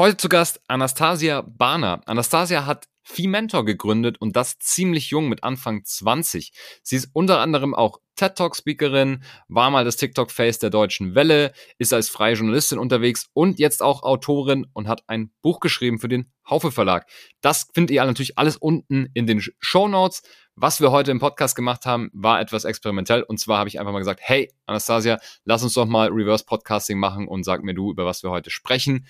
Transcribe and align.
Heute 0.00 0.16
zu 0.16 0.30
Gast 0.30 0.62
Anastasia 0.66 1.42
Bahner. 1.42 2.00
Anastasia 2.06 2.64
hat 2.64 2.88
Mentor 3.18 3.66
gegründet 3.66 4.18
und 4.18 4.34
das 4.34 4.58
ziemlich 4.58 5.10
jung 5.10 5.28
mit 5.28 5.44
Anfang 5.44 5.84
20. 5.84 6.52
Sie 6.82 6.96
ist 6.96 7.10
unter 7.12 7.40
anderem 7.40 7.74
auch 7.74 7.98
TED 8.16 8.34
Talk 8.34 8.56
Speakerin, 8.56 9.22
war 9.48 9.70
mal 9.70 9.84
das 9.84 9.98
TikTok 9.98 10.30
Face 10.30 10.58
der 10.58 10.70
deutschen 10.70 11.14
Welle, 11.14 11.52
ist 11.76 11.92
als 11.92 12.08
freie 12.08 12.32
Journalistin 12.32 12.78
unterwegs 12.78 13.26
und 13.34 13.58
jetzt 13.58 13.82
auch 13.82 14.02
Autorin 14.02 14.66
und 14.72 14.88
hat 14.88 15.02
ein 15.06 15.32
Buch 15.42 15.60
geschrieben 15.60 15.98
für 15.98 16.08
den 16.08 16.32
Haufe 16.48 16.72
Verlag. 16.72 17.06
Das 17.42 17.68
findet 17.74 17.90
ihr 17.90 18.02
natürlich 18.02 18.38
alles 18.38 18.56
unten 18.56 19.10
in 19.12 19.26
den 19.26 19.42
Show 19.58 19.86
Notes. 19.86 20.22
Was 20.54 20.80
wir 20.80 20.92
heute 20.92 21.10
im 21.10 21.20
Podcast 21.20 21.54
gemacht 21.54 21.84
haben, 21.84 22.08
war 22.14 22.40
etwas 22.40 22.64
experimentell 22.64 23.22
und 23.22 23.38
zwar 23.38 23.58
habe 23.58 23.68
ich 23.68 23.78
einfach 23.78 23.92
mal 23.92 23.98
gesagt, 23.98 24.20
hey 24.22 24.50
Anastasia, 24.64 25.18
lass 25.44 25.62
uns 25.62 25.74
doch 25.74 25.84
mal 25.84 26.08
Reverse 26.08 26.46
Podcasting 26.46 26.98
machen 26.98 27.28
und 27.28 27.44
sag 27.44 27.62
mir 27.62 27.74
du, 27.74 27.90
über 27.90 28.06
was 28.06 28.22
wir 28.22 28.30
heute 28.30 28.48
sprechen. 28.48 29.06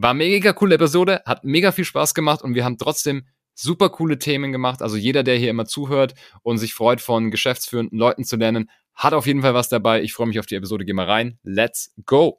War 0.00 0.14
mega 0.14 0.52
coole 0.52 0.76
Episode, 0.76 1.22
hat 1.26 1.42
mega 1.42 1.72
viel 1.72 1.84
Spaß 1.84 2.14
gemacht 2.14 2.42
und 2.42 2.54
wir 2.54 2.64
haben 2.64 2.78
trotzdem 2.78 3.26
super 3.54 3.88
coole 3.88 4.16
Themen 4.16 4.52
gemacht. 4.52 4.80
Also 4.80 4.96
jeder, 4.96 5.24
der 5.24 5.34
hier 5.34 5.50
immer 5.50 5.66
zuhört 5.66 6.14
und 6.44 6.58
sich 6.58 6.72
freut, 6.72 7.00
von 7.00 7.32
geschäftsführenden 7.32 7.98
Leuten 7.98 8.22
zu 8.22 8.36
lernen, 8.36 8.70
hat 8.94 9.12
auf 9.12 9.26
jeden 9.26 9.42
Fall 9.42 9.54
was 9.54 9.68
dabei. 9.68 10.00
Ich 10.02 10.12
freue 10.12 10.28
mich 10.28 10.38
auf 10.38 10.46
die 10.46 10.54
Episode. 10.54 10.84
Geh 10.84 10.92
mal 10.92 11.06
rein. 11.06 11.40
Let's 11.42 11.92
go! 12.06 12.38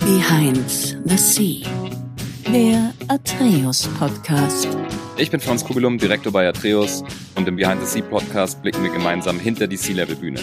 Behind 0.00 0.68
the 1.04 1.16
Sea, 1.16 1.64
der 2.52 2.92
Atreus 3.06 3.86
Podcast. 3.96 4.66
Ich 5.16 5.30
bin 5.30 5.38
Franz 5.38 5.64
Kugelum, 5.64 5.98
Direktor 5.98 6.32
bei 6.32 6.48
Atreus 6.48 7.04
und 7.36 7.46
im 7.46 7.54
Behind 7.54 7.80
the 7.80 7.86
Sea 7.86 8.02
Podcast 8.02 8.60
blicken 8.62 8.82
wir 8.82 8.90
gemeinsam 8.90 9.38
hinter 9.38 9.68
die 9.68 9.76
Sea-Level-Bühne. 9.76 10.40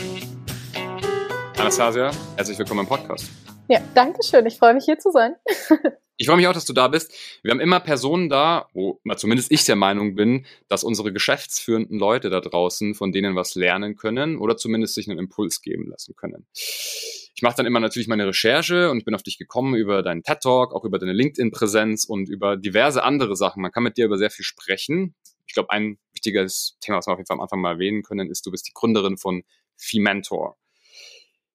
Anastasia, 1.58 2.12
herzlich 2.38 2.58
willkommen 2.58 2.80
im 2.80 2.88
Podcast. 2.88 3.30
Ja, 3.68 3.82
danke 3.96 4.24
schön. 4.24 4.46
Ich 4.46 4.58
freue 4.58 4.74
mich 4.74 4.86
hier 4.86 4.98
zu 4.98 5.12
sein. 5.12 5.36
Ich 6.22 6.28
freue 6.28 6.38
mich 6.38 6.46
auch, 6.46 6.54
dass 6.54 6.66
du 6.66 6.74
da 6.74 6.88
bist. 6.88 7.12
Wir 7.42 7.50
haben 7.50 7.60
immer 7.60 7.80
Personen 7.80 8.30
da, 8.30 8.68
wo 8.74 9.02
zumindest 9.18 9.52
ich 9.52 9.66
der 9.66 9.76
Meinung 9.76 10.14
bin, 10.14 10.46
dass 10.68 10.84
unsere 10.84 11.12
geschäftsführenden 11.12 11.98
Leute 11.98 12.30
da 12.30 12.42
draußen 12.42 12.94
von 12.94 13.12
denen 13.12 13.36
was 13.36 13.56
lernen 13.56 13.96
können 13.96 14.38
oder 14.38 14.56
zumindest 14.56 14.94
sich 14.94 15.10
einen 15.10 15.18
Impuls 15.18 15.64
geben 15.64 15.88
lassen 15.90 16.16
können. 16.16 16.46
Ich 16.54 17.42
mache 17.42 17.56
dann 17.56 17.66
immer 17.66 17.80
natürlich 17.80 18.08
meine 18.08 18.28
Recherche 18.28 18.92
und 18.92 19.04
bin 19.04 19.16
auf 19.16 19.24
dich 19.24 19.40
gekommen 19.40 19.74
über 19.74 20.04
deinen 20.04 20.22
TED 20.22 20.42
Talk, 20.42 20.76
auch 20.76 20.86
über 20.86 21.00
deine 21.00 21.14
LinkedIn-Präsenz 21.14 22.06
und 22.06 22.30
über 22.30 22.56
diverse 22.56 23.02
andere 23.02 23.36
Sachen. 23.36 23.64
Man 23.64 23.72
kann 23.72 23.82
mit 23.82 23.98
dir 23.98 24.06
über 24.06 24.20
sehr 24.20 24.30
viel 24.30 24.46
sprechen. 24.46 25.16
Ich 25.48 25.56
glaube, 25.56 25.72
ein 25.72 25.98
wichtiges 26.14 26.78
Thema, 26.82 27.00
was 27.00 27.08
wir 27.08 27.14
auf 27.14 27.18
jeden 27.18 27.26
Fall 27.26 27.38
am 27.38 27.42
Anfang 27.42 27.62
mal 27.62 27.72
erwähnen 27.72 28.04
können, 28.04 28.30
ist, 28.30 28.46
du 28.46 28.52
bist 28.52 28.68
die 28.68 28.74
Gründerin 28.76 29.18
von 29.18 29.42
Fementor. 29.76 30.56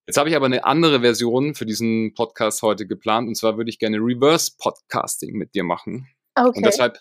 Jetzt 0.06 0.18
habe 0.18 0.28
ich 0.28 0.36
aber 0.36 0.46
eine 0.46 0.64
andere 0.64 1.00
Version 1.00 1.56
für 1.56 1.66
diesen 1.66 2.14
Podcast 2.14 2.62
heute 2.62 2.86
geplant 2.86 3.26
und 3.26 3.34
zwar 3.34 3.56
würde 3.56 3.70
ich 3.70 3.80
gerne 3.80 3.96
Reverse 3.96 4.52
Podcasting 4.56 5.36
mit 5.36 5.54
dir 5.54 5.64
machen. 5.64 6.08
Okay. 6.36 6.58
Und 6.58 6.64
deshalb 6.64 7.00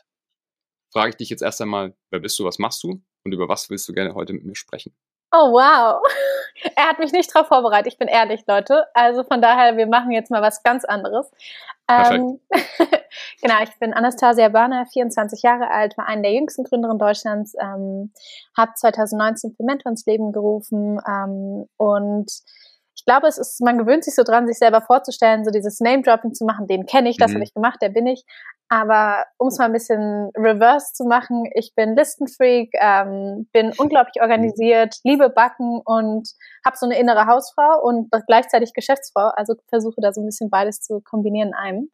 frage 0.92 1.09
ich 1.09 1.17
dich 1.17 1.30
jetzt 1.30 1.44
erst 1.44 1.62
einmal, 1.62 1.94
wer 2.09 2.20
bist 2.20 2.39
du, 2.39 2.45
was 2.45 2.58
machst 2.58 2.81
du 2.84 3.03
und 3.23 3.31
über 3.31 3.47
was 3.47 3.70
willst 3.70 3.88
du 3.88 3.94
gerne 3.94 4.16
heute 4.16 4.34
mit 4.34 4.44
mir 4.44 4.56
sprechen? 4.56 4.95
Oh 5.31 5.52
wow. 5.52 6.02
Er 6.78 6.88
hat 6.88 7.00
mich 7.00 7.12
nicht 7.12 7.36
darauf 7.36 7.50
vorbereitet, 7.50 7.92
ich 7.92 8.00
bin 8.00 8.08
ehrlich, 8.08 8.44
Leute. 8.47 8.86
Also 8.94 9.23
von 9.23 9.42
daher, 9.42 9.75
wir 9.75 9.88
machen 9.88 10.12
jetzt 10.12 10.31
mal 10.31 10.42
was 10.42 10.64
ganz 10.64 10.86
anderes. 10.86 11.30
Ähm, 11.90 12.40
genau, 13.42 13.62
ich 13.62 13.78
bin 13.78 13.94
Anastasia 13.94 14.47
Börner, 14.50 14.86
24 14.86 15.44
Jahre 15.44 15.69
alt, 15.69 15.97
war 15.97 16.08
eine 16.08 16.23
der 16.23 16.34
jüngsten 16.34 16.64
Gründerinnen 16.64 16.97
Deutschlands, 16.97 17.53
ähm, 17.62 18.12
habe 18.58 18.72
2019 18.73 19.53
für 19.56 19.64
Mentor 19.64 19.92
ins 19.92 20.06
Leben 20.06 20.31
gerufen 20.31 21.00
ähm, 21.06 21.67
und 21.78 22.31
ich 23.06 23.11
glaube, 23.14 23.28
es 23.28 23.38
ist, 23.38 23.61
man 23.61 23.78
gewöhnt 23.78 24.03
sich 24.03 24.16
so 24.16 24.23
dran, 24.23 24.48
sich 24.48 24.58
selber 24.58 24.81
vorzustellen, 24.81 25.45
so 25.45 25.52
dieses 25.52 25.80
Name-Dropping 25.80 26.34
zu 26.34 26.44
machen, 26.44 26.66
den 26.66 26.88
kenne 26.88 27.08
ich, 27.08 27.17
das 27.17 27.30
mhm. 27.30 27.36
habe 27.36 27.44
ich 27.44 27.53
gemacht, 27.53 27.80
der 27.80 27.89
bin 27.89 28.08
ich. 28.08 28.25
Aber 28.67 29.25
um 29.38 29.50
es 29.50 29.59
mal 29.59 29.66
ein 29.66 29.73
bisschen 29.73 30.31
reverse 30.36 30.92
zu 30.94 31.03
machen, 31.03 31.47
ich 31.53 31.75
bin 31.75 31.95
Listenfreak, 31.95 32.73
ähm, 32.81 33.47
bin 33.53 33.73
unglaublich 33.78 34.20
organisiert, 34.23 34.95
liebe 35.03 35.30
Backen 35.30 35.81
und 35.85 36.31
habe 36.66 36.78
so 36.78 36.88
eine 36.88 36.97
innere 36.97 37.28
Hausfrau 37.28 37.80
und 37.84 38.09
gleichzeitig 38.25 38.74
Geschäftsfrau. 38.74 39.30
Also 39.35 39.53
versuche 39.68 40.01
da 40.01 40.12
so 40.12 40.22
ein 40.22 40.25
bisschen 40.25 40.50
beides 40.50 40.81
zu 40.81 41.00
kombinieren 41.01 41.50
in 41.50 41.53
einem. 41.53 41.81
Mhm. 41.81 41.90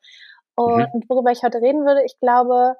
Und 0.55 0.93
mhm. 0.93 1.03
worüber 1.09 1.31
ich 1.31 1.43
heute 1.43 1.57
reden 1.57 1.85
würde, 1.85 2.05
ich 2.05 2.17
glaube, 2.21 2.77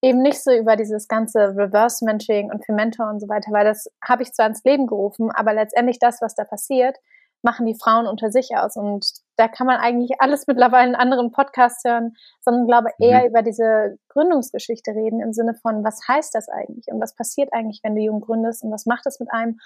eben 0.00 0.22
nicht 0.22 0.40
so 0.40 0.52
über 0.52 0.76
dieses 0.76 1.08
ganze 1.08 1.56
Reverse-Mentoring 1.56 2.52
und 2.52 2.64
für 2.64 2.72
Mentor 2.72 3.10
und 3.10 3.18
so 3.18 3.28
weiter, 3.28 3.50
weil 3.50 3.64
das 3.64 3.90
habe 4.00 4.22
ich 4.22 4.32
zwar 4.32 4.46
ins 4.46 4.62
Leben 4.62 4.86
gerufen, 4.86 5.32
aber 5.32 5.54
letztendlich 5.54 5.98
das, 5.98 6.20
was 6.20 6.36
da 6.36 6.44
passiert, 6.44 6.98
machen 7.44 7.66
die 7.66 7.76
Frauen 7.80 8.06
unter 8.06 8.30
sich 8.30 8.56
aus. 8.56 8.76
Und 8.76 9.06
da 9.36 9.48
kann 9.48 9.66
man 9.66 9.76
eigentlich 9.78 10.20
alles 10.20 10.46
mittlerweile 10.46 10.88
in 10.88 10.94
anderen 10.94 11.30
Podcasts 11.30 11.84
hören, 11.84 12.16
sondern 12.40 12.66
glaube 12.66 12.90
eher 12.98 13.20
mhm. 13.20 13.28
über 13.28 13.42
diese 13.42 13.98
Gründungsgeschichte 14.08 14.92
reden 14.92 15.20
im 15.20 15.32
Sinne 15.32 15.54
von, 15.54 15.84
was 15.84 16.00
heißt 16.08 16.34
das 16.34 16.48
eigentlich 16.48 16.86
und 16.88 17.00
was 17.00 17.14
passiert 17.14 17.50
eigentlich, 17.52 17.80
wenn 17.82 17.94
du 17.94 18.00
jung 18.00 18.20
gründest 18.20 18.64
und 18.64 18.72
was 18.72 18.86
macht 18.86 19.06
es 19.06 19.20
mit 19.20 19.30
einem 19.32 19.58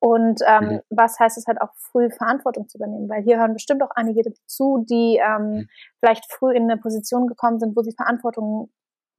und 0.00 0.40
ähm, 0.46 0.64
mhm. 0.64 0.80
was 0.88 1.20
heißt 1.20 1.36
es 1.36 1.46
halt 1.46 1.60
auch 1.60 1.74
früh 1.76 2.10
Verantwortung 2.10 2.68
zu 2.68 2.78
übernehmen, 2.78 3.08
weil 3.08 3.22
hier 3.22 3.38
hören 3.38 3.52
bestimmt 3.52 3.82
auch 3.82 3.90
einige 3.94 4.32
zu, 4.46 4.84
die 4.88 5.20
ähm, 5.22 5.50
mhm. 5.50 5.68
vielleicht 6.00 6.32
früh 6.32 6.54
in 6.54 6.70
eine 6.70 6.80
Position 6.80 7.26
gekommen 7.26 7.60
sind, 7.60 7.76
wo 7.76 7.82
sie 7.82 7.92
Verantwortung 7.92 8.70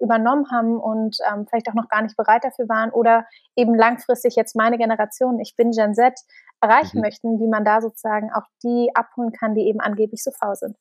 übernommen 0.01 0.45
haben 0.51 0.77
und 0.79 1.17
ähm, 1.31 1.45
vielleicht 1.47 1.69
auch 1.69 1.73
noch 1.73 1.87
gar 1.89 2.01
nicht 2.01 2.17
bereit 2.17 2.43
dafür 2.43 2.67
waren 2.67 2.91
oder 2.91 3.25
eben 3.55 3.75
langfristig 3.75 4.35
jetzt 4.35 4.55
meine 4.55 4.77
Generation, 4.77 5.39
ich 5.39 5.55
bin 5.55 5.71
Gen 5.71 5.93
Z, 5.93 6.13
erreichen 6.61 6.97
mhm. 6.97 7.01
möchten, 7.01 7.39
wie 7.39 7.47
man 7.47 7.65
da 7.65 7.81
sozusagen 7.81 8.31
auch 8.33 8.45
die 8.63 8.89
abholen 8.93 9.31
kann, 9.31 9.55
die 9.55 9.67
eben 9.67 9.79
angeblich 9.79 10.23
so 10.23 10.31
faul 10.31 10.55
sind. 10.55 10.75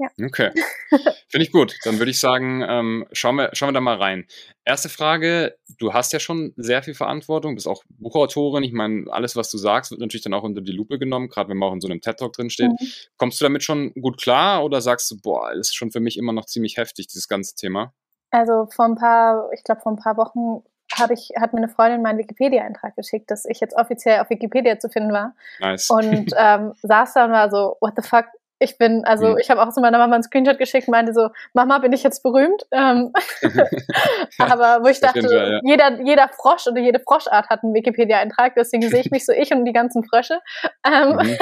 Ja. 0.00 0.08
Okay, 0.24 0.50
finde 1.28 1.44
ich 1.44 1.52
gut. 1.52 1.76
Dann 1.84 1.98
würde 1.98 2.10
ich 2.10 2.18
sagen, 2.18 2.64
ähm, 2.66 3.06
schauen, 3.12 3.36
wir, 3.36 3.50
schauen 3.52 3.68
wir 3.68 3.74
da 3.74 3.82
mal 3.82 3.98
rein. 3.98 4.26
Erste 4.64 4.88
Frage, 4.88 5.58
du 5.78 5.92
hast 5.92 6.14
ja 6.14 6.20
schon 6.20 6.54
sehr 6.56 6.82
viel 6.82 6.94
Verantwortung, 6.94 7.54
bist 7.54 7.68
auch 7.68 7.84
Buchautorin. 7.98 8.64
Ich 8.64 8.72
meine, 8.72 9.12
alles, 9.12 9.36
was 9.36 9.50
du 9.50 9.58
sagst, 9.58 9.90
wird 9.90 10.00
natürlich 10.00 10.24
dann 10.24 10.32
auch 10.32 10.42
unter 10.42 10.62
die 10.62 10.72
Lupe 10.72 10.98
genommen, 10.98 11.28
gerade 11.28 11.50
wenn 11.50 11.58
man 11.58 11.68
auch 11.68 11.74
in 11.74 11.82
so 11.82 11.88
einem 11.88 12.00
TED-Talk 12.00 12.32
drinsteht. 12.32 12.70
Mhm. 12.70 12.86
Kommst 13.18 13.40
du 13.40 13.44
damit 13.44 13.62
schon 13.62 13.92
gut 13.92 14.18
klar 14.18 14.64
oder 14.64 14.80
sagst 14.80 15.10
du, 15.10 15.18
boah, 15.20 15.50
das 15.50 15.68
ist 15.68 15.74
schon 15.74 15.90
für 15.90 16.00
mich 16.00 16.16
immer 16.16 16.32
noch 16.32 16.46
ziemlich 16.46 16.78
heftig, 16.78 17.08
dieses 17.08 17.28
ganze 17.28 17.54
Thema? 17.54 17.92
Also 18.30 18.66
vor 18.70 18.84
ein 18.84 18.96
paar, 18.96 19.50
ich 19.52 19.64
glaube 19.64 19.80
vor 19.80 19.92
ein 19.92 19.96
paar 19.96 20.16
Wochen 20.16 20.62
habe 20.98 21.14
ich, 21.14 21.30
hat 21.38 21.52
mir 21.52 21.58
eine 21.58 21.68
Freundin 21.68 22.02
meinen 22.02 22.18
Wikipedia-Eintrag 22.18 22.96
geschickt, 22.96 23.30
dass 23.30 23.44
ich 23.44 23.60
jetzt 23.60 23.76
offiziell 23.76 24.20
auf 24.20 24.30
Wikipedia 24.30 24.78
zu 24.78 24.88
finden 24.88 25.12
war. 25.12 25.34
Nice. 25.60 25.88
Und 25.90 26.32
ähm, 26.36 26.72
saß 26.82 27.14
da 27.14 27.24
und 27.26 27.32
war 27.32 27.50
so, 27.50 27.76
what 27.80 27.92
the 27.96 28.02
fuck, 28.02 28.26
ich 28.62 28.76
bin, 28.76 29.04
also 29.06 29.28
mhm. 29.28 29.38
ich 29.40 29.50
habe 29.50 29.62
auch 29.62 29.72
zu 29.72 29.80
meiner 29.80 29.96
Mama 29.96 30.14
einen 30.14 30.22
Screenshot 30.22 30.58
geschickt 30.58 30.86
und 30.86 30.92
meinte 30.92 31.14
so, 31.14 31.30
Mama, 31.54 31.78
bin 31.78 31.94
ich 31.94 32.02
jetzt 32.02 32.22
berühmt? 32.22 32.66
Ähm, 32.70 33.10
aber 34.38 34.84
wo 34.84 34.88
ich 34.88 35.00
dachte, 35.00 35.22
Fall, 35.22 35.52
ja. 35.52 35.60
jeder, 35.64 36.02
jeder 36.02 36.28
Frosch 36.28 36.66
oder 36.66 36.78
jede 36.78 37.00
Froschart 37.00 37.48
hat 37.48 37.64
einen 37.64 37.72
Wikipedia-Eintrag, 37.72 38.54
deswegen 38.54 38.86
sehe 38.88 39.00
ich 39.00 39.10
mich 39.10 39.24
so 39.24 39.32
ich 39.32 39.50
und 39.52 39.64
die 39.64 39.72
ganzen 39.72 40.04
Frösche. 40.04 40.40
Ähm, 40.86 41.16
mhm. 41.16 41.38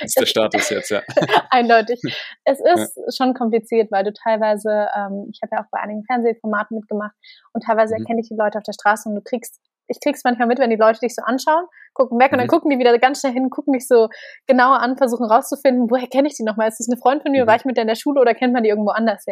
Das 0.00 0.10
ist 0.10 0.20
der 0.20 0.26
Status 0.26 0.70
jetzt, 0.70 0.90
ja. 0.90 1.02
Eindeutig. 1.50 2.00
Es 2.44 2.60
ist 2.60 2.96
ja. 2.96 3.12
schon 3.16 3.34
kompliziert, 3.34 3.90
weil 3.90 4.04
du 4.04 4.12
teilweise, 4.12 4.88
ähm, 4.96 5.28
ich 5.32 5.40
habe 5.42 5.56
ja 5.56 5.62
auch 5.62 5.70
bei 5.70 5.80
einigen 5.80 6.04
Fernsehformaten 6.04 6.78
mitgemacht 6.78 7.14
und 7.52 7.64
teilweise 7.64 7.94
mhm. 7.94 8.02
erkenne 8.02 8.20
ich 8.20 8.28
die 8.28 8.36
Leute 8.36 8.58
auf 8.58 8.64
der 8.64 8.72
Straße 8.72 9.08
und 9.08 9.16
du 9.16 9.22
kriegst 9.22 9.60
ich 9.88 10.00
krieg's 10.00 10.24
manchmal 10.24 10.48
mit, 10.48 10.58
wenn 10.58 10.70
die 10.70 10.76
Leute 10.76 11.00
dich 11.00 11.14
so 11.14 11.22
anschauen, 11.22 11.66
gucken 11.92 12.18
weg 12.18 12.32
und 12.32 12.38
dann 12.38 12.46
mhm. 12.46 12.50
gucken 12.50 12.70
die 12.70 12.78
wieder 12.78 12.96
ganz 12.98 13.20
schnell 13.20 13.32
hin, 13.32 13.50
gucken 13.50 13.72
mich 13.72 13.86
so 13.86 14.08
genauer 14.46 14.80
an, 14.80 14.96
versuchen 14.96 15.26
rauszufinden, 15.26 15.90
woher 15.90 16.08
kenne 16.08 16.28
ich 16.28 16.34
die 16.34 16.42
nochmal? 16.42 16.68
Ist 16.68 16.80
das 16.80 16.88
eine 16.88 16.96
Freundin 16.96 17.22
von 17.22 17.32
mir? 17.32 17.44
Mhm. 17.44 17.48
War 17.48 17.56
ich 17.56 17.64
mit 17.64 17.76
der 17.76 17.82
in 17.82 17.88
der 17.88 17.94
Schule 17.94 18.20
oder 18.20 18.34
kennt 18.34 18.52
man 18.52 18.62
die 18.62 18.70
irgendwo 18.70 18.90
anders? 18.90 19.24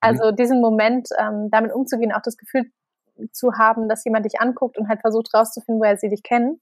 Also 0.00 0.30
mhm. 0.30 0.36
diesen 0.36 0.60
Moment, 0.60 1.08
ähm, 1.18 1.48
damit 1.50 1.72
umzugehen, 1.72 2.12
auch 2.12 2.22
das 2.22 2.36
Gefühl 2.36 2.70
zu 3.32 3.52
haben, 3.58 3.88
dass 3.88 4.04
jemand 4.04 4.24
dich 4.24 4.40
anguckt 4.40 4.78
und 4.78 4.88
halt 4.88 5.00
versucht 5.00 5.32
rauszufinden, 5.34 5.80
woher 5.80 5.96
sie 5.96 6.08
dich 6.08 6.22
kennen. 6.22 6.60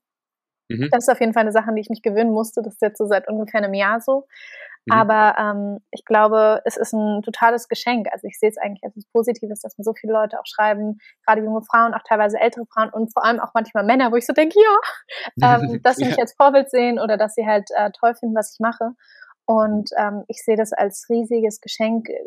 Mhm. 0.71 0.89
Das 0.91 1.05
ist 1.05 1.09
auf 1.09 1.21
jeden 1.21 1.33
Fall 1.33 1.43
eine 1.43 1.53
Sache, 1.53 1.69
an 1.69 1.75
die 1.75 1.81
ich 1.81 1.91
mich 1.91 2.03
gewöhnen 2.03 2.31
musste. 2.31 2.63
Das 2.63 2.75
ist 2.75 2.83
jetzt 2.83 2.99
so 2.99 3.07
seit 3.07 3.29
ungefähr 3.29 3.63
einem 3.63 3.75
Jahr 3.75 4.01
so. 4.01 4.27
Mhm. 4.87 4.93
Aber 4.93 5.35
ähm, 5.39 5.79
ich 5.91 6.05
glaube, 6.05 6.63
es 6.65 6.77
ist 6.77 6.93
ein 6.93 7.23
totales 7.23 7.69
Geschenk. 7.69 8.09
Also 8.13 8.27
ich 8.27 8.39
sehe 8.39 8.49
es 8.49 8.57
eigentlich 8.57 8.83
als 8.85 8.93
etwas 8.93 9.11
Positives, 9.13 9.61
dass 9.61 9.77
mir 9.77 9.85
so 9.85 9.93
viele 9.93 10.13
Leute 10.13 10.39
auch 10.39 10.47
schreiben, 10.47 10.99
gerade 11.27 11.43
junge 11.43 11.63
Frauen, 11.63 11.93
auch 11.93 12.03
teilweise 12.09 12.39
ältere 12.39 12.67
Frauen 12.67 12.91
und 12.91 13.13
vor 13.13 13.25
allem 13.25 13.41
auch 13.41 13.51
manchmal 13.53 13.85
Männer, 13.85 14.11
wo 14.13 14.17
ich 14.17 14.27
so 14.27 14.33
denke, 14.33 14.59
ja, 14.59 15.59
ähm, 15.59 15.81
dass 15.83 15.97
sie 15.97 16.07
mich 16.07 16.19
als 16.19 16.35
Vorbild 16.35 16.71
sehen 16.71 16.99
oder 16.99 17.17
dass 17.17 17.35
sie 17.35 17.47
halt 17.47 17.69
äh, 17.75 17.91
toll 17.99 18.15
finden, 18.15 18.35
was 18.35 18.55
ich 18.55 18.61
mache. 18.61 18.93
Und 19.51 19.91
ähm, 19.99 20.23
ich 20.29 20.45
sehe 20.45 20.55
das 20.55 20.73
als 20.73 21.09
riesiges 21.11 21.61
Geschenk, 21.61 22.09
äh, 22.09 22.23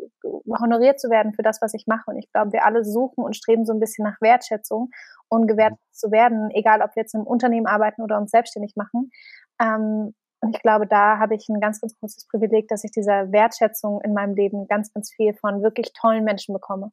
honoriert 0.60 1.00
zu 1.00 1.08
werden 1.08 1.32
für 1.32 1.40
das, 1.40 1.62
was 1.62 1.72
ich 1.72 1.86
mache. 1.86 2.10
Und 2.10 2.18
ich 2.18 2.30
glaube, 2.30 2.52
wir 2.52 2.66
alle 2.66 2.84
suchen 2.84 3.24
und 3.24 3.34
streben 3.34 3.64
so 3.64 3.72
ein 3.72 3.80
bisschen 3.80 4.04
nach 4.04 4.20
Wertschätzung 4.20 4.90
und 5.28 5.46
gewertet 5.46 5.78
zu 5.90 6.10
werden, 6.10 6.50
egal 6.50 6.82
ob 6.82 6.94
wir 6.94 7.00
jetzt 7.00 7.14
im 7.14 7.22
Unternehmen 7.22 7.66
arbeiten 7.66 8.02
oder 8.02 8.18
uns 8.18 8.30
selbstständig 8.30 8.76
machen. 8.76 9.10
Ähm, 9.58 10.14
und 10.40 10.54
ich 10.54 10.60
glaube, 10.60 10.86
da 10.86 11.18
habe 11.18 11.34
ich 11.34 11.48
ein 11.48 11.60
ganz, 11.60 11.80
ganz 11.80 11.98
großes 11.98 12.26
Privileg, 12.28 12.68
dass 12.68 12.84
ich 12.84 12.90
dieser 12.90 13.32
Wertschätzung 13.32 14.02
in 14.02 14.12
meinem 14.12 14.34
Leben 14.34 14.68
ganz, 14.68 14.92
ganz 14.92 15.10
viel 15.10 15.32
von 15.32 15.62
wirklich 15.62 15.94
tollen 15.94 16.24
Menschen 16.24 16.52
bekomme. 16.52 16.92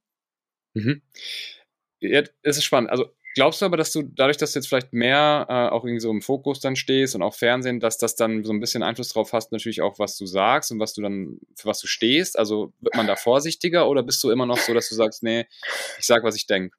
Mhm. 0.73 1.01
Ja, 1.99 2.21
es 2.41 2.55
ist 2.55 2.63
spannend. 2.63 2.89
Also 2.89 3.07
Glaubst 3.33 3.61
du 3.61 3.65
aber, 3.65 3.77
dass 3.77 3.91
du 3.93 4.03
dadurch, 4.03 4.37
dass 4.37 4.51
du 4.51 4.59
jetzt 4.59 4.67
vielleicht 4.67 4.91
mehr 4.93 5.45
äh, 5.49 5.73
auch 5.73 5.85
irgendwie 5.85 6.01
so 6.01 6.11
im 6.11 6.21
Fokus 6.21 6.59
dann 6.59 6.75
stehst 6.75 7.15
und 7.15 7.21
auch 7.21 7.33
Fernsehen, 7.33 7.79
dass 7.79 7.97
das 7.97 8.15
dann 8.15 8.43
so 8.43 8.51
ein 8.51 8.59
bisschen 8.59 8.83
Einfluss 8.83 9.09
drauf 9.09 9.31
hast, 9.31 9.51
natürlich 9.51 9.81
auch, 9.81 9.99
was 9.99 10.17
du 10.17 10.25
sagst 10.25 10.71
und 10.71 10.79
was 10.79 10.93
du 10.93 11.01
dann, 11.01 11.39
für 11.55 11.69
was 11.69 11.79
du 11.79 11.87
stehst? 11.87 12.37
Also 12.37 12.73
wird 12.81 12.95
man 12.95 13.07
da 13.07 13.15
vorsichtiger 13.15 13.87
oder 13.87 14.03
bist 14.03 14.23
du 14.23 14.31
immer 14.31 14.45
noch 14.45 14.57
so, 14.57 14.73
dass 14.73 14.89
du 14.89 14.95
sagst, 14.95 15.23
nee, 15.23 15.45
ich 15.97 16.05
sag, 16.05 16.23
was 16.23 16.35
ich 16.35 16.45
denke? 16.45 16.75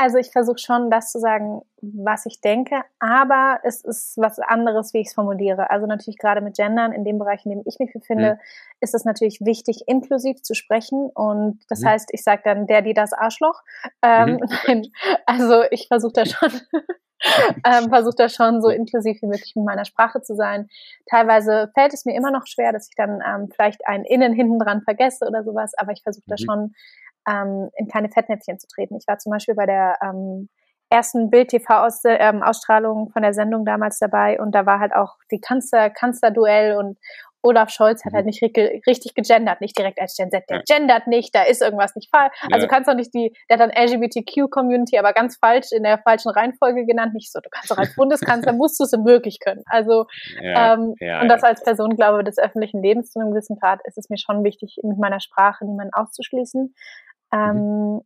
Also 0.00 0.16
ich 0.16 0.30
versuche 0.30 0.58
schon, 0.58 0.90
das 0.90 1.10
zu 1.10 1.18
sagen, 1.18 1.62
was 1.80 2.24
ich 2.24 2.40
denke, 2.40 2.82
aber 3.00 3.58
es 3.64 3.82
ist 3.82 4.16
was 4.16 4.38
anderes, 4.38 4.94
wie 4.94 5.00
ich 5.00 5.08
es 5.08 5.14
formuliere. 5.14 5.70
Also 5.70 5.88
natürlich 5.88 6.18
gerade 6.18 6.40
mit 6.40 6.56
Gendern, 6.56 6.92
in 6.92 7.04
dem 7.04 7.18
Bereich, 7.18 7.44
in 7.44 7.50
dem 7.50 7.62
ich 7.66 7.80
mich 7.80 7.92
befinde, 7.92 8.34
mhm. 8.34 8.40
ist 8.78 8.94
es 8.94 9.04
natürlich 9.04 9.40
wichtig, 9.40 9.88
inklusiv 9.88 10.40
zu 10.42 10.54
sprechen. 10.54 11.10
Und 11.12 11.58
das 11.68 11.80
mhm. 11.80 11.88
heißt, 11.88 12.10
ich 12.12 12.22
sage 12.22 12.42
dann 12.44 12.68
der, 12.68 12.82
die, 12.82 12.94
das 12.94 13.12
Arschloch. 13.12 13.60
Ähm, 14.00 14.38
mhm. 14.68 14.82
Also 15.26 15.64
ich 15.72 15.88
versuche 15.88 16.12
da 16.12 16.26
schon, 16.26 16.52
ähm, 17.66 17.88
versuche 17.88 18.14
da 18.16 18.28
schon 18.28 18.62
so 18.62 18.68
inklusiv 18.68 19.20
wie 19.20 19.26
möglich 19.26 19.54
mit 19.56 19.64
meiner 19.64 19.84
Sprache 19.84 20.22
zu 20.22 20.36
sein. 20.36 20.68
Teilweise 21.10 21.72
fällt 21.74 21.92
es 21.92 22.04
mir 22.04 22.16
immer 22.16 22.30
noch 22.30 22.46
schwer, 22.46 22.72
dass 22.72 22.88
ich 22.88 22.94
dann 22.94 23.20
ähm, 23.26 23.48
vielleicht 23.52 23.84
ein 23.88 24.04
Innen 24.04 24.32
hinten 24.32 24.60
dran 24.60 24.82
vergesse 24.82 25.26
oder 25.26 25.42
sowas, 25.42 25.72
aber 25.76 25.90
ich 25.90 26.04
versuche 26.04 26.26
da 26.28 26.36
mhm. 26.38 26.44
schon 26.44 26.74
ähm, 27.28 27.70
in 27.76 27.88
keine 27.88 28.08
Fettnäpfchen 28.08 28.58
zu 28.58 28.66
treten. 28.66 28.96
Ich 28.96 29.06
war 29.06 29.18
zum 29.18 29.30
Beispiel 29.30 29.54
bei 29.54 29.66
der 29.66 29.98
ähm, 30.02 30.48
ersten 30.90 31.30
Bild-TV-Ausstrahlung 31.30 33.06
ähm, 33.06 33.12
von 33.12 33.22
der 33.22 33.34
Sendung 33.34 33.64
damals 33.64 33.98
dabei 33.98 34.40
und 34.40 34.54
da 34.54 34.64
war 34.64 34.80
halt 34.80 34.94
auch 34.94 35.16
die 35.30 35.40
Kanzler, 35.40 35.90
Kanzlerduell 35.90 36.76
und 36.76 36.98
Olaf 37.42 37.70
Scholz 37.70 38.04
hat 38.04 38.14
halt 38.14 38.24
mhm. 38.24 38.30
nicht 38.30 38.42
richtig 38.86 39.14
gegendert, 39.14 39.60
nicht 39.60 39.78
direkt 39.78 40.00
als 40.00 40.16
Gen 40.16 40.30
Z, 40.30 40.44
der 40.50 40.62
gendert 40.66 41.06
nicht, 41.06 41.34
da 41.34 41.42
ist 41.42 41.62
irgendwas 41.62 41.94
nicht 41.94 42.10
falsch. 42.10 42.32
Also 42.52 42.66
ja. 42.66 42.68
kannst 42.68 42.90
auch 42.90 42.94
nicht 42.94 43.14
die, 43.14 43.32
der 43.48 43.58
hat 43.58 43.60
dann 43.60 43.70
LGBTQ-Community 43.70 44.98
aber 44.98 45.12
ganz 45.12 45.36
falsch 45.36 45.70
in 45.70 45.84
der 45.84 45.98
falschen 45.98 46.30
Reihenfolge 46.30 46.84
genannt, 46.84 47.14
nicht 47.14 47.30
so, 47.30 47.38
du 47.40 47.48
kannst 47.48 47.70
doch 47.70 47.78
als 47.78 47.94
Bundeskanzler, 47.96 48.52
musst 48.52 48.80
du 48.80 48.84
es 48.84 48.92
wirklich 48.92 49.38
können. 49.40 49.62
Also, 49.66 50.06
ja. 50.42 50.74
Ähm, 50.74 50.94
ja, 50.98 51.20
und 51.22 51.28
das 51.28 51.44
als 51.44 51.62
Person, 51.62 51.90
glaube 51.94 52.20
ich, 52.20 52.24
des 52.24 52.38
öffentlichen 52.38 52.82
Lebens 52.82 53.12
zu 53.12 53.20
einem 53.20 53.30
gewissen 53.30 53.56
Grad 53.56 53.80
ist 53.84 53.98
es 53.98 54.10
mir 54.10 54.18
schon 54.18 54.42
wichtig, 54.42 54.78
mit 54.82 54.98
meiner 54.98 55.20
Sprache 55.20 55.64
niemanden 55.64 55.94
auszuschließen. 55.94 56.74
Mhm. 57.32 57.38
Ähm, 57.38 58.00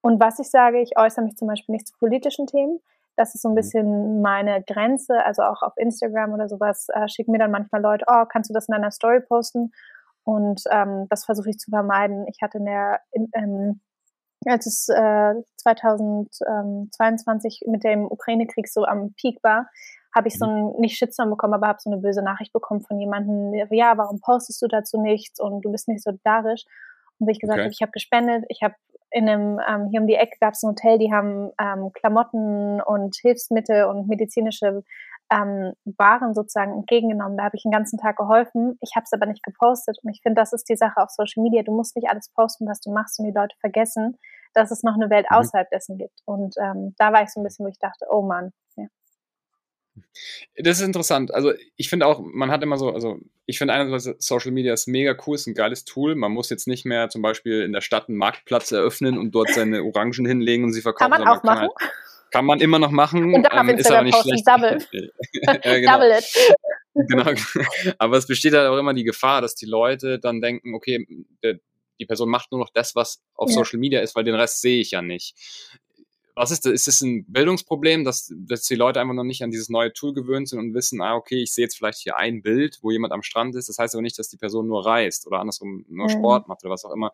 und 0.00 0.20
was 0.20 0.38
ich 0.38 0.50
sage, 0.50 0.80
ich 0.80 0.96
äußere 0.96 1.24
mich 1.24 1.36
zum 1.36 1.48
Beispiel 1.48 1.74
nicht 1.74 1.88
zu 1.88 1.94
politischen 1.98 2.46
Themen. 2.46 2.80
Das 3.16 3.34
ist 3.34 3.42
so 3.42 3.48
ein 3.48 3.52
mhm. 3.52 3.56
bisschen 3.56 4.22
meine 4.22 4.62
Grenze. 4.62 5.24
Also 5.24 5.42
auch 5.42 5.62
auf 5.62 5.72
Instagram 5.76 6.32
oder 6.32 6.48
sowas 6.48 6.86
äh, 6.94 7.08
schicken 7.08 7.32
mir 7.32 7.38
dann 7.38 7.50
manchmal 7.50 7.82
Leute, 7.82 8.04
oh, 8.08 8.24
kannst 8.26 8.50
du 8.50 8.54
das 8.54 8.68
in 8.68 8.72
deiner 8.72 8.90
Story 8.90 9.20
posten? 9.20 9.72
Und 10.24 10.62
ähm, 10.70 11.06
das 11.08 11.24
versuche 11.24 11.50
ich 11.50 11.58
zu 11.58 11.70
vermeiden. 11.70 12.26
Ich 12.28 12.42
hatte 12.42 12.58
in 12.58 12.66
der, 12.66 13.00
in, 13.12 13.28
ähm, 13.34 13.80
als 14.46 14.66
es 14.66 14.88
äh, 14.88 15.34
2022 15.56 17.62
mit 17.66 17.82
dem 17.82 18.04
Ukraine-Krieg 18.04 18.68
so 18.68 18.84
am 18.84 19.14
Peak 19.14 19.42
war, 19.42 19.68
habe 20.14 20.28
ich 20.28 20.38
so 20.38 20.46
mhm. 20.46 20.52
ein, 20.52 20.72
nicht 20.80 20.96
Shitstorm 20.96 21.30
bekommen, 21.30 21.54
aber 21.54 21.68
habe 21.68 21.78
so 21.80 21.90
eine 21.90 22.00
böse 22.00 22.22
Nachricht 22.22 22.52
bekommen 22.52 22.82
von 22.82 22.98
jemandem, 22.98 23.54
ja, 23.70 23.96
warum 23.96 24.20
postest 24.20 24.60
du 24.62 24.68
dazu 24.68 25.00
nichts 25.00 25.40
und 25.40 25.62
du 25.62 25.72
bist 25.72 25.88
nicht 25.88 26.02
solidarisch. 26.02 26.64
Und 27.18 27.26
wie 27.26 27.32
ich 27.32 27.40
gesagt 27.40 27.58
okay. 27.58 27.64
habe, 27.64 27.72
ich 27.72 27.82
habe 27.82 27.92
gespendet, 27.92 28.44
ich 28.48 28.62
habe 28.62 28.74
in 29.10 29.28
einem, 29.28 29.60
ähm, 29.66 29.88
hier 29.90 30.00
um 30.00 30.06
die 30.06 30.14
Ecke 30.14 30.36
gab 30.40 30.52
es 30.52 30.62
ein 30.62 30.70
Hotel, 30.70 30.98
die 30.98 31.12
haben 31.12 31.50
ähm, 31.60 31.92
Klamotten 31.92 32.80
und 32.82 33.16
Hilfsmittel 33.16 33.84
und 33.84 34.06
medizinische 34.06 34.82
ähm, 35.30 35.72
Waren 35.84 36.34
sozusagen 36.34 36.72
entgegengenommen. 36.72 37.36
Da 37.36 37.44
habe 37.44 37.56
ich 37.56 37.62
den 37.62 37.72
ganzen 37.72 37.98
Tag 37.98 38.16
geholfen. 38.16 38.78
Ich 38.80 38.92
habe 38.96 39.04
es 39.04 39.12
aber 39.12 39.26
nicht 39.26 39.42
gepostet. 39.42 39.98
Und 40.02 40.10
ich 40.10 40.20
finde, 40.22 40.40
das 40.40 40.52
ist 40.52 40.68
die 40.68 40.76
Sache 40.76 41.00
auf 41.00 41.10
Social 41.10 41.42
Media. 41.42 41.62
Du 41.62 41.74
musst 41.74 41.96
nicht 41.96 42.08
alles 42.08 42.30
posten, 42.30 42.66
was 42.66 42.80
du 42.80 42.92
machst 42.92 43.18
und 43.18 43.26
die 43.26 43.32
Leute 43.32 43.54
vergessen, 43.60 44.18
dass 44.54 44.70
es 44.70 44.82
noch 44.82 44.94
eine 44.94 45.10
Welt 45.10 45.26
mhm. 45.30 45.36
außerhalb 45.36 45.68
dessen 45.70 45.98
gibt. 45.98 46.20
Und 46.24 46.54
ähm, 46.58 46.94
da 46.98 47.12
war 47.12 47.22
ich 47.22 47.30
so 47.30 47.40
ein 47.40 47.44
bisschen, 47.44 47.64
wo 47.64 47.68
ich 47.68 47.78
dachte, 47.78 48.06
oh 48.10 48.22
Mann, 48.22 48.52
ja. 48.76 48.86
Das 50.56 50.78
ist 50.78 50.84
interessant. 50.84 51.32
Also 51.32 51.52
ich 51.76 51.88
finde 51.88 52.06
auch, 52.06 52.20
man 52.20 52.50
hat 52.50 52.62
immer 52.62 52.78
so, 52.78 52.92
also 52.92 53.18
ich 53.46 53.58
finde 53.58 53.74
einerseits 53.74 54.26
Social 54.26 54.50
Media 54.50 54.72
ist 54.72 54.86
mega 54.86 55.16
cool, 55.26 55.34
ist 55.34 55.46
ein 55.46 55.54
geiles 55.54 55.84
Tool. 55.84 56.14
Man 56.14 56.32
muss 56.32 56.50
jetzt 56.50 56.66
nicht 56.66 56.84
mehr 56.84 57.08
zum 57.08 57.22
Beispiel 57.22 57.62
in 57.62 57.72
der 57.72 57.80
Stadt 57.80 58.08
einen 58.08 58.18
Marktplatz 58.18 58.72
eröffnen 58.72 59.18
und 59.18 59.32
dort 59.32 59.50
seine 59.50 59.82
Orangen 59.82 60.26
hinlegen 60.26 60.64
und 60.64 60.72
sie 60.72 60.82
verkaufen. 60.82 61.12
Kann 61.12 61.24
man 61.24 61.28
auch 61.28 61.42
machen. 61.42 61.60
Halt, 61.60 61.92
kann 62.30 62.44
man 62.44 62.60
immer 62.60 62.78
noch 62.78 62.90
machen. 62.90 63.34
Und 63.34 63.42
dann 63.44 63.68
ähm, 63.68 63.78
ist 63.78 63.90
aber 63.90 64.02
nicht 64.02 64.20
schlecht. 64.20 64.46
Double. 64.46 64.78
ja, 65.32 65.54
genau. 65.78 65.92
Double 65.92 66.18
it. 66.18 67.08
genau. 67.08 67.94
Aber 67.98 68.16
es 68.16 68.26
besteht 68.26 68.52
halt 68.52 68.68
auch 68.68 68.78
immer 68.78 68.94
die 68.94 69.04
Gefahr, 69.04 69.40
dass 69.40 69.54
die 69.54 69.66
Leute 69.66 70.18
dann 70.18 70.40
denken, 70.40 70.74
okay, 70.74 71.06
der, 71.42 71.58
die 71.98 72.06
Person 72.06 72.28
macht 72.28 72.52
nur 72.52 72.60
noch 72.60 72.70
das, 72.70 72.94
was 72.94 73.22
auf 73.34 73.50
ja. 73.50 73.56
Social 73.56 73.78
Media 73.78 74.00
ist, 74.00 74.14
weil 74.14 74.24
den 74.24 74.34
Rest 74.34 74.60
sehe 74.60 74.80
ich 74.80 74.90
ja 74.92 75.02
nicht 75.02 75.34
was 76.38 76.50
ist 76.50 76.64
das? 76.64 76.72
Ist 76.72 76.88
es 76.88 77.00
ein 77.00 77.24
Bildungsproblem, 77.26 78.04
dass, 78.04 78.32
dass 78.34 78.62
die 78.62 78.76
Leute 78.76 79.00
einfach 79.00 79.14
noch 79.14 79.24
nicht 79.24 79.42
an 79.42 79.50
dieses 79.50 79.68
neue 79.68 79.92
Tool 79.92 80.14
gewöhnt 80.14 80.48
sind 80.48 80.58
und 80.58 80.74
wissen, 80.74 81.00
ah, 81.02 81.14
okay, 81.14 81.42
ich 81.42 81.52
sehe 81.52 81.64
jetzt 81.64 81.76
vielleicht 81.76 81.98
hier 81.98 82.16
ein 82.16 82.42
Bild, 82.42 82.78
wo 82.82 82.90
jemand 82.90 83.12
am 83.12 83.22
Strand 83.22 83.56
ist. 83.56 83.68
Das 83.68 83.78
heißt 83.78 83.94
aber 83.94 84.02
nicht, 84.02 84.18
dass 84.18 84.28
die 84.28 84.36
Person 84.36 84.68
nur 84.68 84.86
reist 84.86 85.26
oder 85.26 85.40
andersrum 85.40 85.84
nur 85.88 86.06
mhm. 86.06 86.10
Sport 86.10 86.48
macht 86.48 86.64
oder 86.64 86.72
was 86.72 86.84
auch 86.84 86.92
immer. 86.92 87.12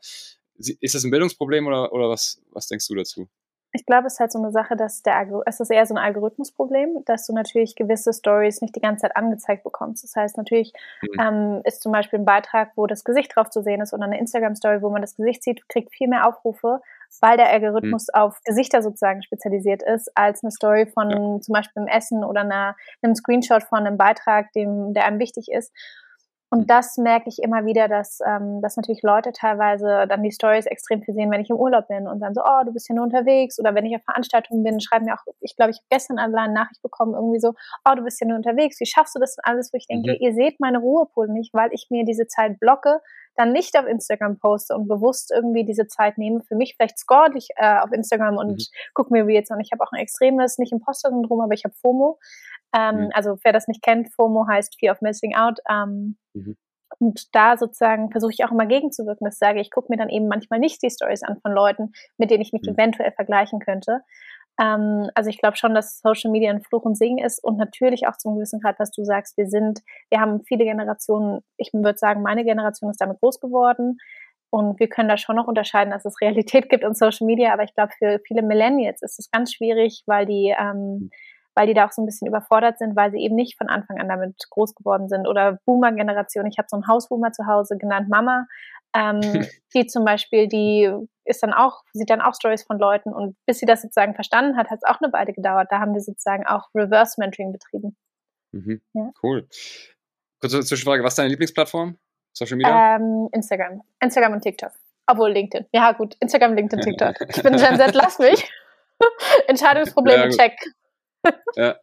Ist 0.57 0.95
das 0.95 1.05
ein 1.05 1.11
Bildungsproblem 1.11 1.67
oder, 1.67 1.93
oder 1.93 2.09
was, 2.09 2.41
was 2.51 2.69
denkst 2.69 2.87
du 2.87 2.95
dazu? 2.95 3.29
Ich 3.77 3.87
glaube, 3.87 4.07
es 4.07 4.15
ist 4.15 4.21
halt 4.21 4.31
so 4.31 4.39
eine 4.39 4.53
Sache, 4.53 4.77
dass 4.77 5.03
der 5.03 5.15
es 5.47 5.59
ist 5.59 5.71
eher 5.71 5.85
so 5.85 5.95
ein 5.95 5.99
Algorithmusproblem, 6.03 7.05
dass 7.07 7.27
du 7.27 7.35
natürlich 7.35 7.75
gewisse 7.75 8.13
Stories 8.13 8.61
nicht 8.61 8.77
die 8.77 8.81
ganze 8.81 9.03
Zeit 9.03 9.17
angezeigt 9.17 9.65
bekommst. 9.65 10.05
Das 10.05 10.15
heißt, 10.15 10.37
natürlich 10.37 10.73
mhm. 11.03 11.21
ähm, 11.21 11.61
ist 11.65 11.83
zum 11.83 11.91
Beispiel 11.91 12.21
ein 12.21 12.25
Beitrag, 12.25 12.71
wo 12.77 12.87
das 12.87 13.03
Gesicht 13.03 13.35
drauf 13.35 13.51
zu 13.51 13.63
sehen 13.63 13.81
ist 13.81 13.93
oder 13.93 14.05
eine 14.05 14.19
Instagram-Story, 14.21 14.81
wo 14.81 14.91
man 14.91 15.01
das 15.01 15.17
Gesicht 15.17 15.43
sieht, 15.43 15.69
kriegt 15.69 15.93
viel 15.93 16.07
mehr 16.07 16.29
Aufrufe, 16.29 16.81
weil 17.21 17.37
der 17.37 17.51
Algorithmus 17.51 18.07
mhm. 18.15 18.21
auf 18.21 18.41
Gesichter 18.45 18.81
sozusagen 18.81 19.23
spezialisiert 19.23 19.83
ist, 19.83 20.11
als 20.17 20.45
eine 20.45 20.53
Story 20.53 20.87
von 20.87 21.11
ja. 21.11 21.41
zum 21.41 21.53
Beispiel 21.53 21.83
einem 21.83 21.89
Essen 21.89 22.23
oder 22.23 22.43
einer, 22.43 22.77
einem 23.03 23.17
Screenshot 23.17 23.65
von 23.65 23.81
einem 23.81 23.97
Beitrag, 23.97 24.53
dem, 24.53 24.95
der 24.95 25.05
einem 25.05 25.19
wichtig 25.19 25.51
ist. 25.51 25.73
Und 26.55 26.61
mhm. 26.61 26.67
das 26.69 26.97
merke 26.99 27.29
ich 27.29 27.43
immer 27.43 27.67
wieder, 27.67 27.89
dass, 27.89 28.21
ähm, 28.25 28.61
dass 28.63 28.77
natürlich 28.77 29.03
Leute 29.03 29.33
teilweise 29.33 30.07
dann 30.09 30.23
die 30.23 30.31
Stories 30.31 30.67
extrem 30.67 31.03
viel 31.03 31.13
sehen, 31.13 31.29
wenn 31.33 31.41
ich 31.41 31.51
im 31.51 31.57
Urlaub 31.57 31.89
bin 31.89 32.07
und 32.07 32.21
dann 32.21 32.33
so, 32.33 32.43
oh, 32.45 32.65
du 32.65 32.73
bist 32.73 32.87
hier 32.87 32.95
nur 32.95 33.05
unterwegs. 33.05 33.59
Oder 33.59 33.75
wenn 33.75 33.85
ich 33.85 33.97
auf 33.97 34.05
Veranstaltungen 34.05 34.63
bin, 34.63 34.79
schreiben 34.81 35.07
mir 35.07 35.15
auch, 35.15 35.25
ich 35.41 35.57
glaube, 35.57 35.73
ich 35.73 35.79
habe 35.79 35.87
gestern 35.91 36.19
allein 36.19 36.51
eine 36.51 36.55
Nachricht 36.55 36.81
bekommen, 36.81 37.15
irgendwie 37.15 37.41
so, 37.41 37.55
oh, 37.85 37.95
du 37.97 38.05
bist 38.05 38.19
hier 38.19 38.29
nur 38.29 38.37
unterwegs. 38.37 38.79
Wie 38.79 38.87
schaffst 38.87 39.17
du 39.17 39.19
das 39.19 39.35
denn 39.35 39.43
alles? 39.45 39.73
Wo 39.73 39.79
ich 39.79 39.89
denke, 39.89 40.13
mhm. 40.13 40.17
ihr 40.21 40.33
seht 40.33 40.61
meine 40.61 40.79
Ruhepol 40.79 41.27
nicht, 41.27 41.53
weil 41.55 41.71
ich 41.73 41.89
mir 41.91 42.05
diese 42.05 42.29
Zeit 42.29 42.61
blocke, 42.61 43.01
dann 43.37 43.51
nicht 43.51 43.77
auf 43.77 43.87
Instagram 43.87 44.39
poste 44.39 44.77
und 44.77 44.87
bewusst 44.87 45.33
irgendwie 45.35 45.65
diese 45.65 45.89
Zeit 45.89 46.19
nehme. 46.19 46.43
Für 46.43 46.55
mich 46.55 46.77
vielleicht 46.77 47.01
score 47.01 47.31
ich 47.35 47.49
äh, 47.57 47.81
auf 47.81 47.91
Instagram 47.91 48.37
und 48.37 48.53
mhm. 48.53 48.93
gucke 48.95 49.13
mir 49.13 49.27
wie 49.27 49.35
jetzt 49.35 49.51
an. 49.51 49.59
Ich 49.59 49.73
habe 49.73 49.83
auch 49.83 49.91
ein 49.91 50.01
extremes, 50.01 50.59
nicht 50.59 50.71
Imposter-Syndrom, 50.71 51.41
aber 51.41 51.55
ich 51.55 51.65
habe 51.65 51.75
FOMO. 51.75 52.21
Ähm, 52.75 52.97
mhm. 52.97 53.11
Also 53.15 53.37
wer 53.43 53.53
das 53.53 53.69
nicht 53.69 53.83
kennt, 53.83 54.13
FOMO 54.15 54.47
heißt 54.49 54.79
Fear 54.79 54.93
of 54.93 55.01
Missing 55.01 55.35
Out. 55.37 55.61
Ähm, 55.71 56.17
mhm. 56.35 56.57
Und 56.99 57.35
da 57.35 57.57
sozusagen 57.57 58.11
versuche 58.11 58.33
ich 58.33 58.45
auch 58.45 58.53
immer 58.53 58.67
gegenzuwirken, 58.67 59.25
dass 59.25 59.35
ich 59.35 59.41
sage, 59.41 59.61
ich 59.61 59.71
gucke 59.71 59.89
mir 59.91 59.97
dann 59.97 60.11
eben 60.11 60.29
manchmal 60.29 60.61
nicht 60.61 60.83
die 60.83 60.91
Stories 60.91 61.23
an 61.23 61.39
von 61.41 61.53
Leuten, 61.53 61.93
mit 62.19 62.31
denen 62.31 62.43
ich 62.43 62.53
mich 62.53 62.63
mhm. 62.63 62.75
eventuell 62.75 63.13
vergleichen 63.13 63.59
könnte. 63.61 64.01
Ähm, 64.61 65.11
also 65.15 65.31
ich 65.31 65.39
glaube 65.39 65.57
schon, 65.57 65.75
dass 65.75 66.01
Social 66.01 66.31
Media 66.31 66.51
ein 66.51 66.63
Fluch 66.63 66.83
und 66.83 66.97
Segen 66.97 67.19
ist 67.19 67.43
und 67.43 67.57
natürlich 67.57 68.07
auch 68.07 68.17
zum 68.17 68.37
gewissen 68.37 68.61
Grad, 68.61 68.79
was 68.79 68.91
du 68.93 69.05
sagst, 69.05 69.37
wir 69.37 69.49
sind, 69.49 69.81
wir 70.11 70.21
haben 70.21 70.43
viele 70.45 70.65
Generationen, 70.65 71.41
ich 71.57 71.71
würde 71.73 71.99
sagen, 71.99 72.23
meine 72.23 72.45
Generation 72.45 72.91
ist 72.91 73.01
damit 73.01 73.21
groß 73.21 73.41
geworden 73.41 73.99
und 74.51 74.79
wir 74.79 74.89
können 74.89 75.09
da 75.09 75.17
schon 75.17 75.35
noch 75.35 75.49
unterscheiden, 75.49 75.91
dass 75.91 76.05
es 76.05 76.21
Realität 76.21 76.69
gibt 76.69 76.85
und 76.85 76.97
Social 76.97 77.27
Media, 77.27 77.53
aber 77.53 77.65
ich 77.65 77.75
glaube, 77.75 77.93
für 77.99 78.21
viele 78.27 78.43
Millennials 78.43 79.03
ist 79.03 79.19
es 79.19 79.31
ganz 79.33 79.53
schwierig, 79.53 80.05
weil 80.07 80.27
die, 80.27 80.55
ähm, 80.57 81.11
weil 81.55 81.67
die 81.67 81.75
da 81.75 81.87
auch 81.87 81.93
so 81.93 82.03
ein 82.03 82.07
bisschen 82.07 82.27
überfordert 82.27 82.79
sind, 82.79 82.97
weil 82.97 83.11
sie 83.11 83.19
eben 83.19 83.35
nicht 83.35 83.57
von 83.57 83.69
Anfang 83.69 83.99
an 84.01 84.09
damit 84.09 84.37
groß 84.51 84.75
geworden 84.75 85.09
sind. 85.09 85.27
Oder 85.27 85.59
Boomer-Generation, 85.67 86.47
ich 86.47 86.59
habe 86.59 86.67
so 86.69 86.77
einen 86.77 86.87
Hausboomer 86.87 87.33
zu 87.33 87.47
Hause 87.47 87.77
genannt 87.79 88.09
Mama, 88.09 88.47
ähm, 88.95 89.21
die 89.75 89.87
zum 89.87 90.05
Beispiel, 90.05 90.49
die 90.49 90.91
ist 91.25 91.43
dann 91.43 91.53
auch, 91.53 91.83
sieht 91.93 92.11
dann 92.11 92.21
auch 92.21 92.35
Stories 92.35 92.65
von 92.65 92.79
Leuten 92.79 93.13
und 93.13 93.37
bis 93.47 93.59
sie 93.59 93.67
das 93.67 93.83
sozusagen 93.83 94.15
verstanden 94.15 94.57
hat, 94.57 94.71
hat 94.71 94.79
es 94.83 94.89
auch 94.89 95.01
eine 95.01 95.13
Weile 95.13 95.33
gedauert. 95.33 95.69
Da 95.71 95.81
haben 95.81 95.95
wir 95.95 96.01
sozusagen 96.01 96.47
auch 96.47 96.69
Reverse 96.75 97.15
Mentoring 97.19 97.53
betrieben. 97.53 97.97
Mhm. 98.53 98.81
Ja. 98.93 99.11
Cool. 99.23 99.49
Kurze 100.41 100.61
Zwischenfrage, 100.61 101.03
was 101.03 101.13
ist 101.13 101.19
deine 101.19 101.31
Lieblingsplattform? 101.31 101.97
Social 102.37 102.57
Media? 102.57 102.97
Ähm, 102.97 103.29
Instagram. 103.33 103.83
Instagram 104.01 104.35
und 104.35 104.41
TikTok. 104.43 104.73
Obwohl 105.07 105.31
LinkedIn. 105.33 105.67
Ja, 105.73 105.93
gut. 105.93 106.17
Instagram, 106.21 106.55
LinkedIn, 106.55 106.81
TikTok. 106.85 107.15
Ich 107.29 107.43
bin 107.43 107.57
Gen 107.57 107.77
Z, 107.77 107.95
lass 107.95 108.19
mich. 108.19 108.51
Entscheidungsprobleme, 109.49 110.31
check. 110.31 110.53
ja, 111.57 111.77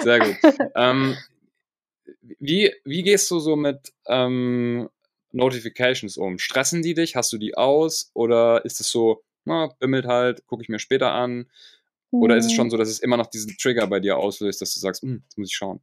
sehr 0.00 0.20
gut. 0.20 0.36
ähm, 0.74 1.16
wie, 2.38 2.72
wie 2.84 3.02
gehst 3.02 3.30
du 3.30 3.38
so 3.38 3.56
mit 3.56 3.92
ähm, 4.06 4.88
Notifications 5.32 6.16
um? 6.16 6.38
Stressen 6.38 6.82
die 6.82 6.94
dich? 6.94 7.16
Hast 7.16 7.32
du 7.32 7.38
die 7.38 7.56
aus? 7.56 8.10
Oder 8.14 8.64
ist 8.64 8.80
es 8.80 8.90
so, 8.90 9.22
na, 9.44 9.68
bimmelt 9.78 10.06
halt, 10.06 10.46
gucke 10.46 10.62
ich 10.62 10.68
mir 10.68 10.78
später 10.78 11.12
an? 11.12 11.46
Oder 12.10 12.36
ist 12.36 12.46
es 12.46 12.52
schon 12.52 12.66
hm. 12.66 12.70
so, 12.70 12.76
dass 12.76 12.88
es 12.88 13.00
immer 13.00 13.16
noch 13.16 13.26
diesen 13.26 13.56
Trigger 13.58 13.86
bei 13.86 14.00
dir 14.00 14.16
auslöst, 14.16 14.62
dass 14.62 14.72
du 14.72 14.80
sagst, 14.80 15.02
hm, 15.02 15.22
jetzt 15.24 15.36
muss 15.36 15.50
ich 15.50 15.56
schauen? 15.56 15.80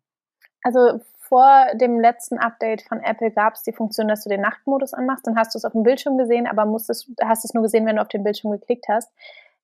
Also 0.63 1.01
vor 1.19 1.65
dem 1.75 1.99
letzten 1.99 2.37
Update 2.37 2.83
von 2.83 2.99
Apple 2.99 3.31
gab 3.31 3.55
es 3.55 3.63
die 3.63 3.73
Funktion, 3.73 4.07
dass 4.07 4.23
du 4.23 4.29
den 4.29 4.41
Nachtmodus 4.41 4.93
anmachst. 4.93 5.27
Dann 5.27 5.35
hast 5.37 5.53
du 5.53 5.57
es 5.57 5.65
auf 5.65 5.73
dem 5.73 5.83
Bildschirm 5.83 6.17
gesehen, 6.17 6.47
aber 6.47 6.65
musstest, 6.65 7.09
hast 7.21 7.45
es 7.45 7.53
nur 7.53 7.63
gesehen, 7.63 7.85
wenn 7.85 7.97
du 7.97 8.01
auf 8.01 8.07
den 8.07 8.23
Bildschirm 8.23 8.51
geklickt 8.51 8.85
hast. 8.87 9.11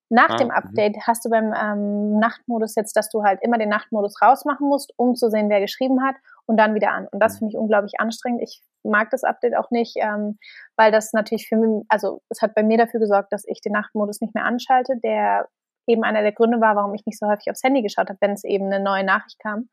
Nach 0.10 0.30
ah, 0.30 0.38
dem. 0.38 0.50
Update 0.50 0.98
mh. 0.98 1.04
hast 1.06 1.24
du 1.24 1.30
beim 1.30 1.54
ähm, 1.54 2.18
Nachtmodus 2.20 2.76
jetzt, 2.76 2.96
dass 2.96 3.10
du 3.10 3.24
halt 3.24 3.40
immer 3.44 3.58
den 3.58 3.70
Nachtmodus 3.70 4.22
rausmachen 4.22 4.68
musst, 4.68 4.92
um 4.98 5.16
zu 5.16 5.30
sehen, 5.30 5.50
wer 5.50 5.62
geschrieben 5.62 6.04
hat 6.04 6.16
und 6.48 6.58
dann 6.58 6.74
wieder 6.74 6.92
an. 6.92 7.08
Und 7.12 7.22
das 7.22 7.34
mhm. 7.34 7.38
finde 7.38 7.52
ich 7.52 7.58
unglaublich 7.58 8.00
anstrengend. 8.00 8.42
Ich 8.42 8.64
mag 8.84 9.12
das 9.12 9.24
Update 9.24 9.56
auch 9.56 9.70
nicht, 9.70 9.98
ähm, 9.98 10.40
weil 10.76 10.92
das 10.92 11.14
natürlich 11.14 11.48
für 11.48 11.58
mich, 11.58 11.86
also 11.90 12.22
es 12.30 12.42
hat 12.42 12.56
bei 12.56 12.64
mir 12.64 12.78
dafür 12.78 13.00
gesorgt, 13.00 13.32
dass 13.32 13.46
ich 13.48 13.62
den 13.62 13.74
Nachtmodus 13.74 14.20
nicht 14.20 14.34
mehr 14.34 14.46
anschalte, 14.46 14.98
der 15.04 15.48
eben 15.86 16.04
einer 16.04 16.22
der 16.22 16.32
Gründe 16.32 16.60
war, 16.60 16.76
warum 16.76 16.94
ich 16.96 17.06
nicht 17.06 17.20
so 17.20 17.28
häufig 17.28 17.50
aufs 17.52 17.64
Handy 17.64 17.82
geschaut 17.82 18.10
habe, 18.10 18.20
wenn 18.22 18.32
es 18.32 18.44
eben 18.44 18.66
eine 18.66 18.84
neue 18.84 19.04
Nachricht 19.04 19.40
kam. 19.40 19.70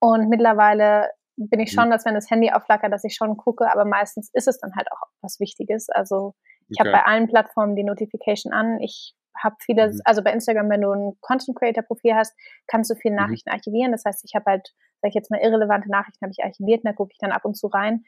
Und 0.00 0.28
mittlerweile 0.28 1.10
bin 1.36 1.60
ich 1.60 1.72
schon, 1.72 1.86
mhm. 1.86 1.90
dass 1.90 2.04
wenn 2.04 2.14
das 2.14 2.30
Handy 2.30 2.52
aufflackert, 2.52 2.92
dass 2.92 3.04
ich 3.04 3.14
schon 3.16 3.36
gucke, 3.36 3.70
aber 3.72 3.84
meistens 3.84 4.30
ist 4.32 4.46
es 4.46 4.58
dann 4.60 4.74
halt 4.76 4.86
auch 4.92 5.08
was 5.20 5.40
Wichtiges. 5.40 5.88
Also 5.88 6.34
ich 6.68 6.80
okay. 6.80 6.90
habe 6.90 6.98
bei 6.98 7.04
allen 7.04 7.26
Plattformen 7.26 7.74
die 7.74 7.84
Notification 7.84 8.52
an. 8.52 8.80
Ich 8.80 9.14
habe 9.42 9.56
viele, 9.60 9.92
mhm. 9.92 10.00
also 10.04 10.22
bei 10.22 10.32
Instagram, 10.32 10.70
wenn 10.70 10.82
du 10.82 10.92
ein 10.92 11.16
Content 11.20 11.56
Creator 11.56 11.82
Profil 11.82 12.14
hast, 12.14 12.34
kannst 12.66 12.90
du 12.90 12.94
viele 12.94 13.14
mhm. 13.14 13.20
Nachrichten 13.20 13.50
mhm. 13.50 13.54
archivieren. 13.54 13.92
Das 13.92 14.04
heißt, 14.04 14.24
ich 14.24 14.34
habe 14.34 14.44
halt, 14.46 14.74
sag 15.02 15.08
ich 15.08 15.14
jetzt 15.14 15.30
mal, 15.30 15.40
irrelevante 15.40 15.90
Nachrichten 15.90 16.24
habe 16.24 16.32
ich 16.32 16.44
archiviert 16.44 16.84
und 16.84 16.90
da 16.90 16.92
gucke 16.92 17.12
ich 17.12 17.18
dann 17.18 17.32
ab 17.32 17.44
und 17.44 17.56
zu 17.56 17.66
rein. 17.66 18.04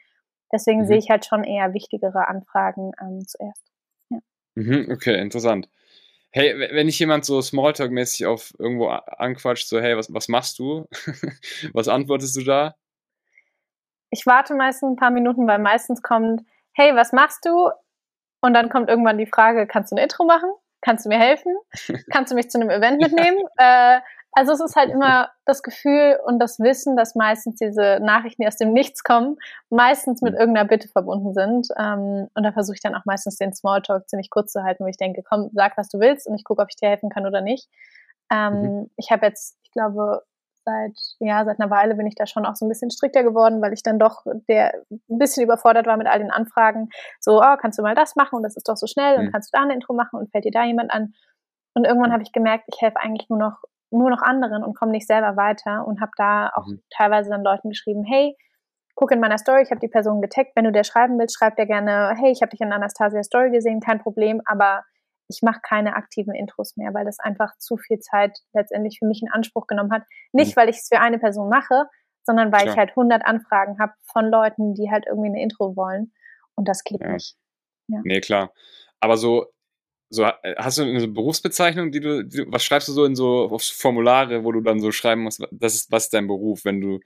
Deswegen 0.51 0.81
mhm. 0.81 0.87
sehe 0.87 0.97
ich 0.97 1.09
halt 1.09 1.25
schon 1.25 1.43
eher 1.43 1.73
wichtigere 1.73 2.27
Anfragen 2.27 2.91
ähm, 3.01 3.25
zuerst. 3.27 3.63
Ja. 4.09 4.19
Mhm, 4.55 4.89
okay, 4.91 5.19
interessant. 5.19 5.69
Hey, 6.31 6.57
wenn 6.73 6.87
ich 6.87 6.99
jemand 6.99 7.25
so 7.25 7.39
Smalltalk-mäßig 7.39 8.25
auf 8.27 8.53
irgendwo 8.59 8.87
anquatscht, 8.87 9.67
so, 9.67 9.79
hey, 9.79 9.97
was, 9.97 10.13
was 10.13 10.27
machst 10.27 10.59
du? 10.59 10.87
was 11.73 11.87
antwortest 11.87 12.35
du 12.35 12.43
da? 12.43 12.75
Ich 14.09 14.25
warte 14.25 14.53
meistens 14.53 14.91
ein 14.91 14.95
paar 14.97 15.11
Minuten, 15.11 15.47
weil 15.47 15.59
meistens 15.59 16.01
kommt, 16.01 16.41
hey, 16.73 16.95
was 16.95 17.11
machst 17.11 17.45
du? 17.45 17.69
Und 18.41 18.53
dann 18.53 18.69
kommt 18.69 18.89
irgendwann 18.89 19.17
die 19.17 19.25
Frage, 19.25 19.67
kannst 19.67 19.91
du 19.91 19.95
ein 19.95 20.03
Intro 20.03 20.25
machen? 20.25 20.49
Kannst 20.81 21.05
du 21.05 21.09
mir 21.09 21.19
helfen? 21.19 21.55
Kannst 22.11 22.31
du 22.31 22.35
mich 22.35 22.49
zu 22.49 22.59
einem 22.59 22.69
Event 22.69 23.01
mitnehmen? 23.01 23.39
äh, 23.57 23.99
also 24.37 24.51
es 24.51 24.59
ist 24.59 24.75
halt 24.75 24.91
immer 24.91 25.31
das 25.45 25.63
Gefühl 25.63 26.19
und 26.23 26.37
das 26.37 26.59
Wissen, 26.59 26.95
dass 26.95 27.15
meistens 27.15 27.55
diese 27.55 27.99
Nachrichten, 28.01 28.43
die 28.43 28.47
aus 28.47 28.57
dem 28.57 28.71
Nichts 28.71 29.01
kommen, 29.03 29.37
meistens 29.71 30.21
mit 30.21 30.33
mhm. 30.33 30.39
irgendeiner 30.39 30.67
Bitte 30.67 30.87
verbunden 30.89 31.33
sind. 31.33 31.69
Ähm, 31.75 32.27
und 32.35 32.43
da 32.43 32.51
versuche 32.51 32.75
ich 32.75 32.81
dann 32.81 32.93
auch 32.93 33.05
meistens 33.05 33.37
den 33.37 33.51
Smalltalk 33.51 34.07
ziemlich 34.07 34.29
kurz 34.29 34.51
zu 34.51 34.61
halten, 34.61 34.83
wo 34.83 34.87
ich 34.87 34.97
denke, 34.97 35.23
komm, 35.27 35.49
sag, 35.53 35.75
was 35.75 35.89
du 35.89 35.99
willst 35.99 36.27
und 36.27 36.35
ich 36.35 36.43
gucke, 36.43 36.61
ob 36.61 36.67
ich 36.69 36.75
dir 36.75 36.89
helfen 36.89 37.09
kann 37.09 37.25
oder 37.25 37.41
nicht. 37.41 37.67
Ähm, 38.31 38.61
mhm. 38.61 38.89
Ich 38.97 39.09
habe 39.09 39.25
jetzt, 39.25 39.57
ich 39.63 39.71
glaube, 39.71 40.21
seit, 40.67 40.97
ja, 41.19 41.45
seit 41.45 41.59
einer 41.59 41.69
Weile 41.69 41.95
bin 41.95 42.07
ich 42.07 42.15
da 42.15 42.25
schon 42.25 42.45
auch 42.45 42.55
so 42.55 42.65
ein 42.65 42.69
bisschen 42.69 42.91
strikter 42.91 43.23
geworden, 43.23 43.61
weil 43.61 43.71
ich 43.71 43.83
dann 43.83 43.99
doch 43.99 44.25
der 44.49 44.73
ein 44.89 45.17
bisschen 45.17 45.43
überfordert 45.43 45.87
war 45.87 45.95
mit 45.95 46.07
all 46.07 46.19
den 46.19 46.31
Anfragen. 46.31 46.89
So, 47.21 47.39
oh, 47.41 47.55
kannst 47.59 47.79
du 47.79 47.83
mal 47.83 47.95
das 47.95 48.15
machen 48.15 48.35
und 48.35 48.43
das 48.43 48.57
ist 48.57 48.67
doch 48.67 48.75
so 48.75 48.85
schnell 48.85 49.17
mhm. 49.17 49.25
und 49.25 49.31
kannst 49.31 49.53
du 49.53 49.57
da 49.57 49.63
ein 49.63 49.71
Intro 49.71 49.93
machen 49.93 50.19
und 50.19 50.29
fällt 50.31 50.43
dir 50.43 50.51
da 50.51 50.65
jemand 50.65 50.91
an? 50.91 51.13
Und 51.73 51.85
irgendwann 51.85 52.11
habe 52.11 52.23
ich 52.23 52.33
gemerkt, 52.33 52.65
ich 52.67 52.81
helfe 52.81 52.99
eigentlich 52.99 53.29
nur 53.29 53.39
noch 53.39 53.61
nur 53.89 54.09
noch 54.09 54.21
anderen 54.21 54.65
und 54.65 54.77
komme 54.77 54.91
nicht 54.91 55.07
selber 55.07 55.37
weiter 55.37 55.87
und 55.87 56.01
habe 56.01 56.11
da 56.17 56.51
auch 56.53 56.67
mhm. 56.67 56.81
teilweise 56.89 57.29
dann 57.29 57.41
Leuten 57.41 57.69
geschrieben, 57.69 58.03
hey, 58.03 58.35
guck 58.95 59.11
in 59.11 59.21
meiner 59.21 59.37
Story, 59.37 59.61
ich 59.61 59.71
habe 59.71 59.79
die 59.79 59.87
Person 59.87 60.21
getaggt, 60.21 60.51
wenn 60.55 60.65
du 60.65 60.73
der 60.73 60.83
schreiben 60.83 61.17
willst, 61.17 61.37
schreib 61.37 61.55
dir 61.55 61.67
gerne, 61.67 62.13
hey, 62.17 62.31
ich 62.31 62.41
habe 62.41 62.49
dich 62.49 62.59
in 62.59 62.73
Anastasia 62.73 63.23
Story 63.23 63.51
gesehen, 63.51 63.79
kein 63.79 63.99
Problem, 63.99 64.41
aber 64.45 64.83
ich 65.27 65.41
mache 65.41 65.59
keine 65.61 65.95
aktiven 65.95 66.33
Intros 66.33 66.77
mehr, 66.77 66.93
weil 66.93 67.05
das 67.05 67.19
einfach 67.19 67.57
zu 67.57 67.77
viel 67.77 67.99
Zeit 67.99 68.37
letztendlich 68.53 68.99
für 68.99 69.05
mich 69.05 69.21
in 69.21 69.31
Anspruch 69.31 69.67
genommen 69.67 69.91
hat. 69.91 70.03
Nicht, 70.31 70.55
mhm. 70.55 70.61
weil 70.61 70.69
ich 70.69 70.77
es 70.77 70.87
für 70.87 70.99
eine 70.99 71.19
Person 71.19 71.49
mache, 71.49 71.85
sondern 72.23 72.51
weil 72.51 72.61
Klar. 72.61 72.73
ich 72.73 72.77
halt 72.77 72.89
100 72.91 73.25
Anfragen 73.25 73.79
habe 73.79 73.93
von 74.11 74.25
Leuten, 74.25 74.73
die 74.73 74.89
halt 74.91 75.05
irgendwie 75.07 75.29
eine 75.29 75.41
Intro 75.41 75.75
wollen 75.75 76.13
und 76.55 76.67
das 76.67 76.83
geht 76.83 77.01
ja. 77.01 77.11
nicht. 77.11 77.35
Ja. 77.87 78.01
Nee, 78.03 78.19
klar. 78.21 78.51
Aber 78.99 79.17
so 79.17 79.47
so, 80.09 80.25
hast 80.57 80.77
du 80.77 80.83
eine 80.83 81.07
Berufsbezeichnung, 81.07 81.91
die 81.91 81.99
du, 81.99 82.23
die, 82.23 82.45
was 82.47 82.63
schreibst 82.63 82.87
du 82.87 82.93
so 82.93 83.05
in 83.05 83.15
so 83.15 83.57
Formulare, 83.59 84.43
wo 84.43 84.51
du 84.51 84.61
dann 84.61 84.79
so 84.79 84.91
schreiben 84.91 85.23
musst, 85.23 85.45
das 85.51 85.75
ist, 85.75 85.91
was 85.91 86.05
ist 86.05 86.13
dein 86.13 86.27
Beruf, 86.27 86.63
wenn 86.63 86.79
du, 86.79 86.99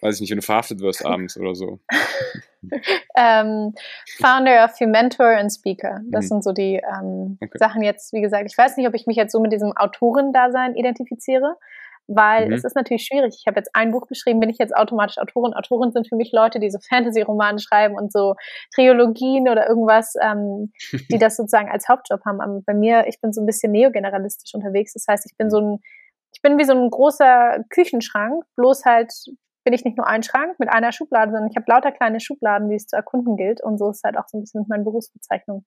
weiß 0.00 0.16
ich 0.16 0.20
nicht, 0.22 0.30
wenn 0.30 0.38
du 0.38 0.44
verhaftet 0.44 0.80
wirst 0.80 1.04
abends 1.06 1.36
oder 1.36 1.54
so? 1.54 1.80
ähm, 3.16 3.74
Founder 4.18 4.64
of 4.64 4.72
the 4.76 4.86
Mentor 4.86 5.36
and 5.36 5.52
Speaker. 5.52 6.00
Das 6.10 6.24
mhm. 6.24 6.28
sind 6.28 6.44
so 6.44 6.52
die 6.52 6.76
ähm, 6.76 7.38
okay. 7.42 7.58
Sachen 7.58 7.82
jetzt, 7.82 8.12
wie 8.12 8.20
gesagt, 8.20 8.50
ich 8.50 8.56
weiß 8.56 8.76
nicht, 8.76 8.88
ob 8.88 8.94
ich 8.94 9.06
mich 9.06 9.16
jetzt 9.16 9.32
so 9.32 9.40
mit 9.40 9.52
diesem 9.52 9.76
Autorendasein 9.76 10.74
identifiziere 10.74 11.56
weil 12.08 12.46
mhm. 12.46 12.52
es 12.52 12.64
ist 12.64 12.76
natürlich 12.76 13.04
schwierig. 13.04 13.36
Ich 13.38 13.46
habe 13.46 13.58
jetzt 13.58 13.70
ein 13.74 13.90
Buch 13.90 14.06
geschrieben, 14.06 14.40
bin 14.40 14.50
ich 14.50 14.58
jetzt 14.58 14.74
automatisch 14.76 15.18
Autorin. 15.18 15.54
Autoren 15.54 15.92
sind 15.92 16.08
für 16.08 16.16
mich 16.16 16.32
Leute, 16.32 16.60
die 16.60 16.70
so 16.70 16.78
Fantasy-Romane 16.78 17.58
schreiben 17.58 17.96
und 17.96 18.12
so 18.12 18.36
Triologien 18.74 19.48
oder 19.48 19.68
irgendwas, 19.68 20.14
ähm, 20.22 20.72
die 21.10 21.18
das 21.18 21.36
sozusagen 21.36 21.70
als 21.70 21.88
Hauptjob 21.88 22.24
haben. 22.24 22.40
Aber 22.40 22.60
bei 22.64 22.74
mir, 22.74 23.06
ich 23.08 23.20
bin 23.20 23.32
so 23.32 23.40
ein 23.40 23.46
bisschen 23.46 23.72
neogeneralistisch 23.72 24.54
unterwegs. 24.54 24.92
Das 24.92 25.06
heißt, 25.08 25.26
ich 25.26 25.36
bin 25.36 25.50
so 25.50 25.60
ein, 25.60 25.78
ich 26.32 26.42
bin 26.42 26.58
wie 26.58 26.64
so 26.64 26.72
ein 26.72 26.90
großer 26.90 27.64
Küchenschrank, 27.70 28.44
bloß 28.56 28.84
halt 28.84 29.12
bin 29.66 29.74
ich 29.74 29.84
nicht 29.84 29.96
nur 29.96 30.06
ein 30.06 30.22
Schrank 30.22 30.60
mit 30.60 30.68
einer 30.68 30.92
Schublade, 30.92 31.32
sondern 31.32 31.50
ich 31.50 31.56
habe 31.56 31.66
lauter 31.68 31.90
kleine 31.90 32.20
Schubladen, 32.20 32.70
die 32.70 32.76
es 32.76 32.86
zu 32.86 32.94
erkunden 32.94 33.36
gilt. 33.36 33.60
Und 33.60 33.78
so 33.78 33.90
ist 33.90 34.04
halt 34.04 34.16
auch 34.16 34.28
so 34.28 34.38
ein 34.38 34.42
bisschen 34.42 34.60
mit 34.60 34.68
meinen 34.68 34.84
Berufsbezeichnungen. 34.84 35.66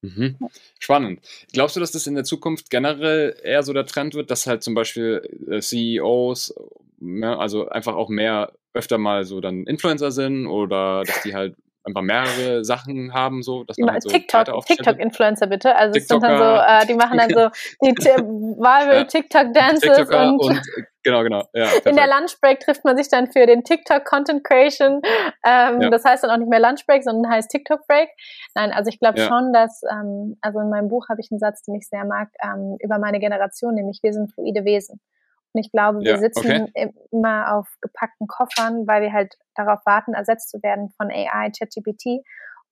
Mhm. 0.00 0.38
Spannend. 0.80 1.20
Glaubst 1.52 1.76
du, 1.76 1.80
dass 1.80 1.92
das 1.92 2.06
in 2.06 2.14
der 2.14 2.24
Zukunft 2.24 2.70
generell 2.70 3.36
eher 3.42 3.62
so 3.62 3.74
der 3.74 3.84
Trend 3.84 4.14
wird, 4.14 4.30
dass 4.30 4.46
halt 4.46 4.62
zum 4.62 4.72
Beispiel 4.74 5.20
äh, 5.50 5.60
CEOs, 5.60 6.54
ne, 6.98 7.38
also 7.38 7.68
einfach 7.68 7.94
auch 7.94 8.08
mehr 8.08 8.52
öfter 8.72 8.96
mal 8.96 9.24
so 9.24 9.42
dann 9.42 9.64
Influencer 9.64 10.10
sind 10.10 10.46
oder 10.46 11.02
dass 11.04 11.22
die 11.22 11.34
halt 11.34 11.56
einfach 11.84 12.00
mehrere 12.00 12.64
Sachen 12.64 13.12
haben, 13.12 13.42
so, 13.42 13.64
dass 13.64 13.76
man 13.76 13.92
halt 13.92 14.02
so 14.02 14.08
TikTok, 14.08 14.64
TikTok-Influencer 14.64 15.46
bitte. 15.46 15.76
Also 15.76 15.98
es 15.98 16.08
sind 16.08 16.22
dann 16.22 16.38
so, 16.38 16.44
äh, 16.44 16.86
die 16.86 16.94
machen 16.94 17.18
dann 17.18 17.28
so 17.28 17.50
die 17.82 17.94
viral 17.94 19.06
TikTok-Dances 19.06 20.08
und, 20.08 20.38
und, 20.40 20.62
genau, 21.04 21.22
genau. 21.22 21.44
Ja, 21.52 21.68
in 21.84 21.96
der 21.96 22.06
Lunchbreak 22.06 22.60
trifft 22.60 22.84
man 22.84 22.96
sich 22.96 23.08
dann 23.08 23.30
für 23.30 23.46
den 23.46 23.62
TikTok 23.62 24.04
Content 24.04 24.44
Creation. 24.44 25.00
Ähm, 25.46 25.80
ja. 25.82 25.90
Das 25.90 26.04
heißt 26.04 26.24
dann 26.24 26.30
auch 26.30 26.38
nicht 26.38 26.48
mehr 26.48 26.60
Lunchbreak, 26.60 27.04
sondern 27.04 27.30
heißt 27.30 27.50
TikTok 27.50 27.86
Break. 27.86 28.08
Nein, 28.54 28.72
also 28.72 28.88
ich 28.88 28.98
glaube 28.98 29.20
ja. 29.20 29.26
schon, 29.26 29.52
dass, 29.52 29.82
ähm, 29.90 30.36
also 30.40 30.60
in 30.60 30.70
meinem 30.70 30.88
Buch 30.88 31.08
habe 31.08 31.20
ich 31.20 31.30
einen 31.30 31.38
Satz, 31.38 31.62
den 31.62 31.74
ich 31.74 31.88
sehr 31.88 32.04
mag, 32.04 32.28
ähm, 32.42 32.76
über 32.80 32.98
meine 32.98 33.20
Generation, 33.20 33.74
nämlich 33.74 34.00
wir 34.02 34.12
sind 34.12 34.32
fluide 34.32 34.64
Wesen. 34.64 35.00
Und 35.52 35.60
ich 35.60 35.70
glaube, 35.70 36.00
wir 36.00 36.18
sitzen 36.18 36.68
okay. 36.68 36.92
immer 37.12 37.54
auf 37.54 37.68
gepackten 37.80 38.26
Koffern, 38.26 38.88
weil 38.88 39.02
wir 39.02 39.12
halt 39.12 39.36
darauf 39.54 39.86
warten, 39.86 40.12
ersetzt 40.12 40.50
zu 40.50 40.60
werden 40.64 40.90
von 40.96 41.10
AI, 41.10 41.52
ChatGPT 41.56 42.24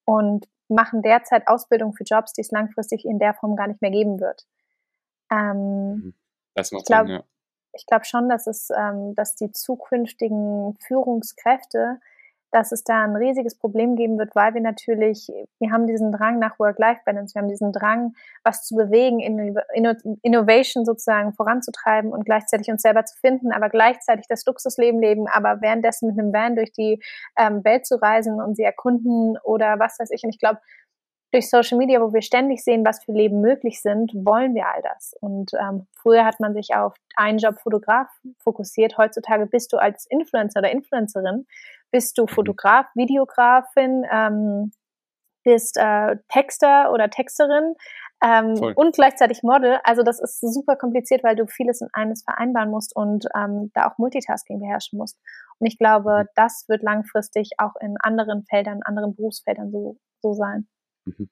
und 0.05 0.47
machen 0.69 1.03
derzeit 1.03 1.47
Ausbildung 1.47 1.95
für 1.95 2.05
Jobs, 2.05 2.33
die 2.33 2.41
es 2.41 2.51
langfristig 2.51 3.05
in 3.05 3.21
der 3.21 3.35
Form 3.35 3.55
gar 3.55 3.69
nicht 3.69 3.83
mehr 3.83 3.93
geben 3.93 4.21
wird. 4.21 4.47
Ähm, 5.31 5.95
mhm. 5.95 6.15
das 6.55 6.73
macht 6.73 6.83
ich 6.83 6.87
glaube 6.87 7.12
ja. 7.12 7.25
Ich 7.73 7.87
glaube 7.87 8.05
schon, 8.05 8.29
dass 8.29 8.47
es, 8.47 8.71
ähm, 8.71 9.14
dass 9.14 9.35
die 9.35 9.50
zukünftigen 9.50 10.76
Führungskräfte 10.81 12.00
dass 12.52 12.71
es 12.71 12.85
da 12.85 13.02
ein 13.02 13.17
riesiges 13.17 13.57
Problem 13.57 13.97
geben 13.97 14.19
wird, 14.19 14.37
weil 14.37 14.52
wir 14.52 14.61
natürlich, 14.61 15.33
wir 15.59 15.73
haben 15.73 15.87
diesen 15.87 16.12
Drang 16.12 16.38
nach 16.38 16.59
Work-Life-Balance, 16.59 17.35
wir 17.35 17.41
haben 17.41 17.49
diesen 17.49 17.73
Drang, 17.73 18.14
was 18.45 18.64
zu 18.64 18.76
bewegen, 18.76 19.21
Innovation 20.23 20.85
sozusagen 20.85 21.33
voranzutreiben 21.33 22.12
und 22.12 22.26
gleichzeitig 22.26 22.71
uns 22.71 22.83
selber 22.83 23.07
zu 23.07 23.19
finden, 23.19 23.52
aber 23.52 23.71
gleichzeitig 23.71 24.26
das 24.29 24.45
Luxusleben 24.45 25.00
leben, 25.00 25.26
aber 25.29 25.62
währenddessen 25.62 26.09
mit 26.09 26.19
einem 26.19 26.33
Van 26.33 26.55
durch 26.55 26.73
die 26.73 27.02
ähm, 27.38 27.64
Welt 27.64 27.87
zu 27.87 27.97
reisen 27.97 28.41
und 28.41 28.55
sie 28.55 28.64
erkunden 28.64 29.38
oder 29.45 29.79
was 29.79 29.99
weiß 29.99 30.11
ich. 30.11 30.23
Und 30.23 30.31
ich 30.31 30.38
glaube, 30.38 30.61
durch 31.33 31.49
Social 31.49 31.79
Media, 31.79 32.01
wo 32.01 32.12
wir 32.12 32.23
ständig 32.23 32.62
sehen, 32.62 32.85
was 32.85 33.03
für 33.03 33.12
Leben 33.12 33.41
möglich 33.41 33.81
sind, 33.81 34.12
wollen 34.15 34.55
wir 34.55 34.67
all 34.67 34.83
das. 34.83 35.15
Und 35.21 35.53
ähm, 35.55 35.87
früher 35.95 36.25
hat 36.25 36.41
man 36.41 36.55
sich 36.55 36.75
auf 36.75 36.95
einen 37.17 37.39
Job 37.39 37.59
Fotograf 37.59 38.09
fokussiert. 38.39 38.99
Heutzutage 38.99 39.47
bist 39.47 39.73
du 39.73 39.79
als 39.79 40.07
Influencer 40.07 40.61
oder 40.61 40.71
Influencerin, 40.71 41.47
bist 41.91 42.19
du. 42.19 42.27
Fotograf, 42.27 42.87
Videografin, 42.95 44.05
ähm, 44.12 44.73
bist 45.45 45.77
äh, 45.77 46.17
Texter 46.29 46.93
oder 46.93 47.11
Texterin 47.11 47.75
ähm, 48.23 48.55
und 48.77 48.95
gleichzeitig 48.95 49.43
Model. 49.43 49.79
Also 49.85 50.03
das 50.03 50.21
ist 50.21 50.41
super 50.41 50.77
kompliziert, 50.77 51.25
weil 51.25 51.35
du 51.35 51.47
vieles 51.47 51.81
in 51.81 51.89
eines 51.93 52.23
vereinbaren 52.23 52.71
musst 52.71 52.95
und 52.95 53.27
ähm, 53.35 53.71
da 53.75 53.89
auch 53.89 53.99
Multitasking 53.99 54.61
beherrschen 54.61 54.99
musst. 54.99 55.19
Und 55.59 55.67
ich 55.67 55.79
glaube, 55.79 56.25
mhm. 56.25 56.29
das 56.37 56.67
wird 56.69 56.83
langfristig 56.83 57.53
auch 57.59 57.75
in 57.81 57.97
anderen 58.01 58.45
Feldern, 58.45 58.81
anderen 58.85 59.15
Berufsfeldern 59.17 59.71
so, 59.73 59.97
so 60.21 60.35
sein. 60.35 60.69
Mhm. 61.07 61.29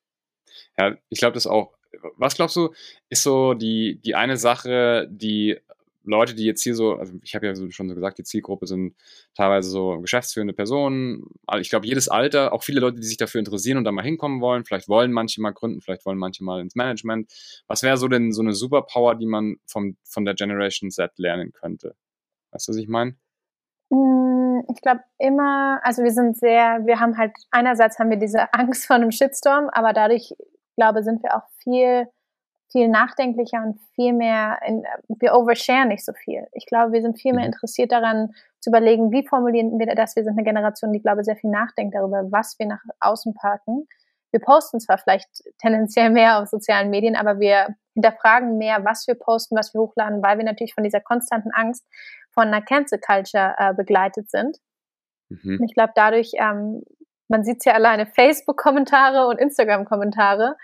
Ja, 0.78 0.96
ich 1.10 1.18
glaube 1.20 1.34
das 1.34 1.46
auch. 1.46 1.74
Was 2.16 2.36
glaubst 2.36 2.56
du, 2.56 2.70
ist 3.08 3.22
so 3.22 3.54
die, 3.54 4.00
die 4.04 4.14
eine 4.14 4.36
Sache, 4.36 5.08
die 5.10 5.58
Leute, 6.04 6.34
die 6.34 6.44
jetzt 6.44 6.62
hier 6.62 6.74
so, 6.74 6.94
also 6.96 7.14
ich 7.22 7.34
habe 7.34 7.46
ja 7.46 7.54
schon 7.54 7.88
so 7.88 7.94
gesagt, 7.94 8.18
die 8.18 8.24
Zielgruppe 8.24 8.66
sind 8.66 8.96
teilweise 9.34 9.70
so 9.70 10.00
geschäftsführende 10.00 10.54
Personen. 10.54 11.26
Ich 11.60 11.70
glaube, 11.70 11.86
jedes 11.86 12.08
Alter, 12.08 12.52
auch 12.52 12.62
viele 12.64 12.80
Leute, 12.80 13.00
die 13.00 13.06
sich 13.06 13.18
dafür 13.18 13.40
interessieren 13.40 13.78
und 13.78 13.84
da 13.84 13.92
mal 13.92 14.04
hinkommen 14.04 14.40
wollen. 14.40 14.64
Vielleicht 14.64 14.88
wollen 14.88 15.12
manche 15.12 15.40
mal 15.42 15.52
gründen, 15.52 15.82
vielleicht 15.82 16.06
wollen 16.06 16.18
manche 16.18 16.44
mal 16.44 16.60
ins 16.60 16.74
Management. 16.74 17.32
Was 17.66 17.82
wäre 17.82 17.98
so 17.98 18.08
denn 18.08 18.32
so 18.32 18.42
eine 18.42 18.54
Superpower, 18.54 19.16
die 19.16 19.26
man 19.26 19.56
vom, 19.66 19.96
von 20.04 20.24
der 20.24 20.34
Generation 20.34 20.90
Z 20.90 21.12
lernen 21.18 21.52
könnte? 21.52 21.96
Weißt 22.52 22.68
du, 22.68 22.72
was 22.72 22.78
ich 22.78 22.88
meine? 22.88 23.16
Ich 24.68 24.80
glaube 24.82 25.00
immer, 25.18 25.80
also 25.82 26.02
wir 26.02 26.12
sind 26.12 26.36
sehr, 26.38 26.80
wir 26.84 27.00
haben 27.00 27.16
halt, 27.16 27.32
einerseits 27.50 27.98
haben 27.98 28.10
wir 28.10 28.18
diese 28.18 28.52
Angst 28.52 28.86
vor 28.86 28.96
einem 28.96 29.10
Shitstorm, 29.10 29.68
aber 29.72 29.92
dadurch, 29.92 30.34
glaube 30.76 31.02
sind 31.02 31.22
wir 31.22 31.36
auch 31.36 31.48
viel 31.62 32.06
viel 32.70 32.88
nachdenklicher 32.88 33.62
und 33.62 33.80
viel 33.94 34.12
mehr, 34.12 34.58
in, 34.66 34.84
wir 35.08 35.34
overshare 35.34 35.86
nicht 35.86 36.04
so 36.04 36.12
viel. 36.12 36.46
Ich 36.52 36.66
glaube, 36.66 36.92
wir 36.92 37.02
sind 37.02 37.20
viel 37.20 37.32
mehr 37.32 37.44
mhm. 37.44 37.52
interessiert 37.52 37.92
daran 37.92 38.32
zu 38.60 38.70
überlegen, 38.70 39.10
wie 39.10 39.26
formulieren 39.26 39.78
wir 39.78 39.86
das. 39.94 40.16
Wir 40.16 40.24
sind 40.24 40.34
eine 40.34 40.44
Generation, 40.44 40.92
die, 40.92 41.00
glaube 41.00 41.20
ich, 41.20 41.24
sehr 41.24 41.36
viel 41.36 41.50
nachdenkt 41.50 41.94
darüber, 41.94 42.30
was 42.30 42.58
wir 42.58 42.66
nach 42.66 42.82
außen 43.00 43.34
packen. 43.34 43.88
Wir 44.32 44.40
posten 44.40 44.80
zwar 44.80 44.98
vielleicht 44.98 45.28
tendenziell 45.58 46.10
mehr 46.10 46.40
auf 46.40 46.48
sozialen 46.48 46.90
Medien, 46.90 47.16
aber 47.16 47.40
wir 47.40 47.74
hinterfragen 47.94 48.58
mehr, 48.58 48.84
was 48.84 49.06
wir 49.06 49.14
posten, 49.14 49.56
was 49.56 49.74
wir 49.74 49.80
hochladen, 49.80 50.22
weil 50.22 50.38
wir 50.38 50.44
natürlich 50.44 50.74
von 50.74 50.84
dieser 50.84 51.00
konstanten 51.00 51.50
Angst 51.52 51.84
von 52.32 52.46
einer 52.46 52.62
Cancel 52.62 53.00
Culture 53.00 53.54
äh, 53.58 53.74
begleitet 53.74 54.30
sind. 54.30 54.58
Mhm. 55.28 55.62
Ich 55.66 55.74
glaube, 55.74 55.92
dadurch, 55.94 56.32
ähm, 56.34 56.82
man 57.28 57.44
sieht 57.44 57.58
es 57.58 57.64
ja 57.64 57.74
alleine, 57.74 58.06
Facebook-Kommentare 58.06 59.26
und 59.26 59.38
Instagram-Kommentare 59.38 60.56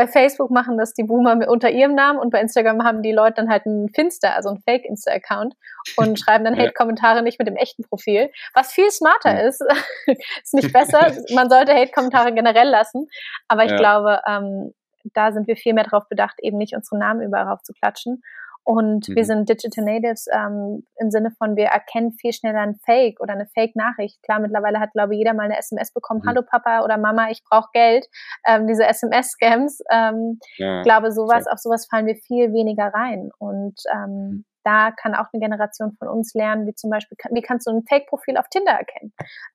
bei 0.00 0.06
Facebook 0.06 0.50
machen 0.50 0.78
das 0.78 0.94
die 0.94 1.02
Boomer 1.02 1.46
unter 1.46 1.68
ihrem 1.68 1.94
Namen 1.94 2.18
und 2.18 2.30
bei 2.30 2.40
Instagram 2.40 2.84
haben 2.84 3.02
die 3.02 3.12
Leute 3.12 3.34
dann 3.34 3.50
halt 3.50 3.66
einen 3.66 3.90
Finster, 3.90 4.34
also 4.34 4.48
einen 4.48 4.62
Fake-Insta-Account 4.62 5.54
und 5.96 6.18
schreiben 6.18 6.42
dann 6.42 6.56
Hate-Kommentare 6.56 7.22
nicht 7.22 7.38
mit 7.38 7.46
dem 7.46 7.56
echten 7.56 7.82
Profil, 7.82 8.30
was 8.54 8.72
viel 8.72 8.90
smarter 8.90 9.44
ist. 9.44 9.62
ist 10.42 10.54
nicht 10.54 10.72
besser. 10.72 11.12
Man 11.34 11.50
sollte 11.50 11.74
Hate-Kommentare 11.74 12.32
generell 12.32 12.70
lassen, 12.70 13.08
aber 13.46 13.66
ich 13.66 13.72
ja. 13.72 13.76
glaube, 13.76 14.22
ähm, 14.26 14.72
da 15.12 15.32
sind 15.32 15.46
wir 15.46 15.56
viel 15.56 15.74
mehr 15.74 15.84
darauf 15.84 16.08
bedacht, 16.08 16.36
eben 16.40 16.56
nicht 16.56 16.74
unsere 16.74 16.98
Namen 16.98 17.20
überall 17.20 17.48
rauf 17.48 17.62
zu 17.62 17.74
klatschen 17.74 18.22
und 18.64 19.08
mhm. 19.08 19.16
wir 19.16 19.24
sind 19.24 19.48
Digital 19.48 19.84
Natives 19.84 20.26
ähm, 20.32 20.86
im 20.96 21.10
Sinne 21.10 21.30
von, 21.38 21.56
wir 21.56 21.66
erkennen 21.66 22.12
viel 22.12 22.32
schneller 22.32 22.60
ein 22.60 22.76
Fake 22.84 23.20
oder 23.20 23.32
eine 23.32 23.46
Fake-Nachricht. 23.54 24.22
Klar, 24.22 24.40
mittlerweile 24.40 24.80
hat, 24.80 24.92
glaube 24.92 25.14
ich, 25.14 25.18
jeder 25.18 25.34
mal 25.34 25.44
eine 25.44 25.58
SMS 25.58 25.92
bekommen, 25.92 26.20
mhm. 26.24 26.28
hallo 26.28 26.42
Papa 26.42 26.84
oder 26.84 26.98
Mama, 26.98 27.30
ich 27.30 27.42
brauche 27.48 27.68
Geld. 27.72 28.06
Ähm, 28.46 28.66
diese 28.66 28.84
SMS-Scams, 28.84 29.80
ähm, 29.90 30.38
ja, 30.58 30.82
glaube, 30.82 31.10
sowas, 31.10 31.44
so. 31.44 31.50
auf 31.50 31.58
sowas 31.58 31.86
fallen 31.90 32.06
wir 32.06 32.16
viel 32.16 32.52
weniger 32.52 32.92
rein. 32.92 33.30
Und 33.38 33.80
ähm, 33.92 34.28
mhm 34.28 34.44
da 34.64 34.90
kann 34.90 35.14
auch 35.14 35.26
eine 35.32 35.40
Generation 35.40 35.96
von 35.98 36.08
uns 36.08 36.34
lernen, 36.34 36.66
wie 36.66 36.74
zum 36.74 36.90
Beispiel, 36.90 37.16
wie 37.30 37.42
kannst 37.42 37.66
du 37.66 37.70
ein 37.70 37.84
Fake-Profil 37.88 38.36
auf 38.36 38.48
Tinder 38.48 38.72
erkennen? 38.72 39.12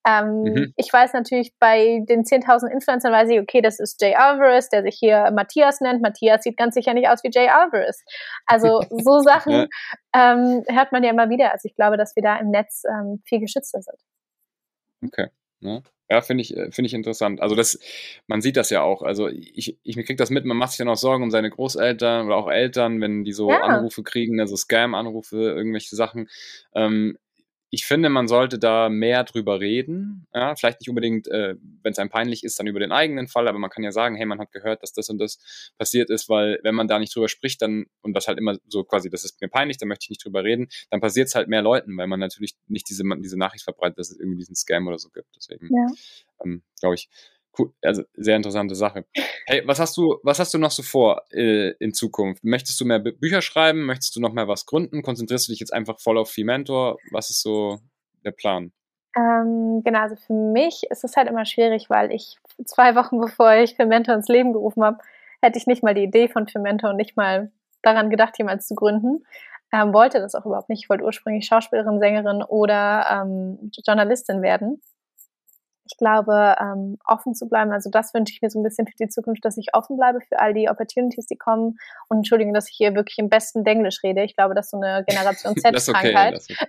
Ähm, 0.08 0.44
mhm. 0.44 0.74
Ich 0.76 0.92
weiß 0.92 1.14
natürlich, 1.14 1.54
bei 1.60 2.00
den 2.08 2.24
10.000 2.24 2.70
Influencern 2.72 3.12
weiß 3.12 3.30
ich, 3.30 3.40
okay, 3.40 3.62
das 3.62 3.80
ist 3.80 4.02
Jay 4.02 4.16
Alvarez, 4.16 4.70
der 4.70 4.84
sich 4.84 4.98
hier 5.00 5.32
Matthias 5.32 5.82
nennt. 5.82 6.02
Matthias 6.02 6.44
sieht 6.44 6.58
ganz 6.58 6.76
sicher 6.76 6.94
nicht 6.94 7.08
aus 7.10 7.24
wie 7.24 7.30
Jay 7.32 7.50
Alvarez. 7.50 8.04
Also 8.46 8.82
so 8.90 9.20
Sachen 9.20 9.54
ja. 9.54 9.68
ähm, 10.14 10.64
hört 10.68 10.92
man 10.92 11.04
ja 11.04 11.12
immer 11.12 11.30
wieder. 11.30 11.52
Also 11.52 11.68
ich 11.68 11.76
glaube, 11.76 11.98
dass 11.98 12.16
wir 12.16 12.24
da 12.24 12.38
im 12.38 12.50
Netz 12.50 12.84
ähm, 12.90 13.22
viel 13.26 13.40
geschützter 13.40 13.82
sind. 13.82 14.00
Okay. 15.04 15.28
Ja. 15.60 15.82
Ja, 16.10 16.22
finde 16.22 16.44
ich, 16.44 16.56
äh, 16.56 16.72
finde 16.72 16.88
ich 16.88 16.94
interessant. 16.94 17.42
Also 17.42 17.56
das, 17.56 17.80
man 18.28 18.42
sieht 18.42 18.58
das 18.58 18.70
ja 18.70 18.82
auch. 18.82 19.02
Also 19.02 19.28
ich, 19.28 19.78
ich 19.82 19.96
kriege 19.96 20.16
das 20.16 20.30
mit, 20.30 20.46
man 20.46 20.58
macht 20.58 20.72
sich 20.72 20.80
ja 20.80 20.86
noch 20.86 20.98
Sorgen 20.98 21.24
um 21.24 21.32
seine 21.32 21.50
Großeltern 21.50 22.28
oder 22.28 22.36
auch 22.36 22.50
Eltern, 22.50 23.02
wenn 23.02 23.24
die 23.24 23.34
so 23.34 23.50
ja. 23.50 23.62
Anrufe 23.62 24.04
kriegen, 24.04 24.40
also 24.40 24.56
Scam-Anrufe, 24.56 25.38
irgendwelche 25.38 25.96
Sachen. 25.96 26.30
Ähm, 26.76 27.18
ich 27.76 27.86
finde, 27.86 28.08
man 28.08 28.30
sollte 28.30 28.58
da 28.58 28.88
mehr 28.88 29.26
drüber 29.26 29.60
reden. 29.60 30.28
Ja, 30.34 30.56
vielleicht 30.56 30.80
nicht 30.80 30.88
unbedingt, 30.88 31.28
äh, 31.28 31.56
wenn 31.84 31.92
es 31.92 32.00
einem 32.00 32.10
peinlich 32.10 32.46
ist, 32.46 32.58
dann 32.58 32.68
über 32.68 32.80
den 32.80 32.94
eigenen 32.94 33.28
Fall, 33.28 33.50
aber 33.50 33.60
man 33.60 33.70
kann 33.70 33.84
ja 33.84 33.92
sagen, 33.92 34.16
hey, 34.16 34.26
man 34.26 34.40
hat 34.40 34.54
gehört, 34.54 34.82
dass 34.82 34.94
das 34.94 35.10
und 35.10 35.18
das 35.18 35.74
passiert 35.78 36.10
ist, 36.10 36.30
weil 36.30 36.58
wenn 36.64 36.74
man 36.74 36.88
da 36.88 37.00
nicht 37.00 37.14
drüber 37.14 37.28
spricht, 37.28 37.62
dann, 37.62 37.88
und 38.02 38.14
das 38.14 38.30
halt 38.30 38.38
immer 38.38 38.58
so 38.70 38.86
quasi, 38.86 39.10
das 39.10 39.26
ist 39.26 39.42
mir 39.42 39.50
peinlich, 39.50 39.78
dann 39.78 39.90
möchte 39.90 40.06
ich 40.06 40.10
nicht 40.10 40.24
drüber 40.24 40.46
reden, 40.46 40.70
dann 40.90 41.02
passiert 41.02 41.28
es 41.28 41.36
halt 41.36 41.50
mehr 41.50 41.62
Leuten, 41.62 41.98
weil 41.98 42.08
man 42.08 42.22
natürlich 42.22 42.56
nicht 42.68 42.88
diese, 42.88 43.04
diese 43.20 43.38
Nachricht 43.38 43.66
verbreitet, 43.66 44.00
dass 44.00 44.10
es 44.10 44.20
irgendwie 44.20 44.38
diesen 44.38 44.56
Scam 44.56 44.88
oder 44.88 44.98
so 44.98 45.10
gibt. 45.10 45.36
Deswegen, 45.36 45.68
ja. 45.76 45.88
ähm, 46.46 46.64
glaube 46.80 46.96
ich, 46.96 47.10
Cool, 47.58 47.72
also 47.82 48.04
sehr 48.16 48.36
interessante 48.36 48.76
Sache. 48.76 49.06
Hey, 49.46 49.64
was 49.66 49.80
hast 49.80 49.96
du, 49.98 50.18
was 50.24 50.40
hast 50.40 50.54
du 50.54 50.58
noch 50.58 50.72
so 50.72 50.84
vor 50.84 51.24
äh, 51.32 51.72
in 51.80 51.94
Zukunft? 51.94 52.44
Möchtest 52.44 52.80
du 52.82 52.86
mehr 52.86 53.00
Bücher 53.00 53.42
schreiben? 53.42 53.86
Möchtest 53.86 54.16
du 54.16 54.20
noch 54.20 54.34
mehr 54.34 54.48
was 54.48 54.66
gründen? 54.66 55.04
Konzentrierst 55.04 55.48
du 55.48 55.52
dich 55.52 55.60
jetzt 55.60 55.74
einfach 55.74 56.00
voll 56.00 56.18
auf 56.18 56.36
Mentor? 56.38 56.98
Was 57.12 57.30
ist 57.30 57.42
so 57.42 57.80
der 58.24 58.32
Plan? 58.32 58.72
Ähm, 59.16 59.82
genau, 59.84 60.00
also 60.00 60.16
für 60.16 60.34
mich 60.34 60.84
ist 60.90 61.04
es 61.04 61.16
halt 61.16 61.30
immer 61.30 61.46
schwierig, 61.46 61.90
weil 61.90 62.12
ich 62.12 62.38
zwei 62.66 62.96
Wochen 62.96 63.20
bevor 63.22 63.54
ich 63.56 63.78
Mentor 63.78 64.16
ins 64.16 64.28
Leben 64.28 64.52
gerufen 64.52 64.84
habe, 64.84 64.98
hätte 65.42 65.58
ich 65.58 65.68
nicht 65.68 65.84
mal 65.84 65.94
die 65.94 66.04
Idee 66.04 66.28
von 66.28 66.46
Mentor 66.58 66.92
und 66.92 66.98
nicht 66.98 67.16
mal 67.16 67.52
daran 67.82 68.10
gedacht, 68.10 68.38
jemals 68.38 68.68
zu 68.68 68.76
gründen. 68.76 69.24
Ähm, 69.72 69.94
wollte 69.94 70.20
das 70.20 70.36
auch 70.36 70.46
überhaupt 70.46 70.70
nicht. 70.70 70.84
Ich 70.84 70.90
wollte 70.90 71.04
ursprünglich 71.04 71.46
Schauspielerin, 71.46 72.00
Sängerin 72.00 72.44
oder 72.44 73.06
ähm, 73.12 73.72
Journalistin 73.86 74.42
werden 74.42 74.82
ich 75.86 75.98
glaube, 75.98 76.56
ähm, 76.60 76.98
offen 77.06 77.36
zu 77.36 77.48
bleiben. 77.48 77.72
Also 77.72 77.90
das 77.92 78.14
wünsche 78.14 78.34
ich 78.34 78.42
mir 78.42 78.50
so 78.50 78.60
ein 78.60 78.64
bisschen 78.64 78.88
für 78.88 78.96
die 79.00 79.08
Zukunft, 79.08 79.46
dass 79.46 79.58
ich 79.58 79.68
offen 79.74 79.98
bleibe 79.98 80.20
für 80.22 80.40
all 80.40 80.54
die 80.54 80.68
Opportunities, 80.70 81.28
die 81.28 81.38
kommen. 81.38 81.78
Und 82.10 82.18
Entschuldigung, 82.18 82.54
dass 82.54 82.70
ich 82.70 82.76
hier 82.76 82.96
wirklich 82.96 83.20
im 83.20 83.30
besten 83.30 83.64
Denglisch 83.64 84.02
rede. 84.04 84.24
Ich 84.24 84.36
glaube, 84.36 84.56
das 84.56 84.66
ist 84.66 84.72
so 84.72 84.82
eine 84.82 85.04
Generation 85.06 85.56
Z-Krankheit. 85.58 86.34
das, 86.34 86.50
okay, 86.50 86.68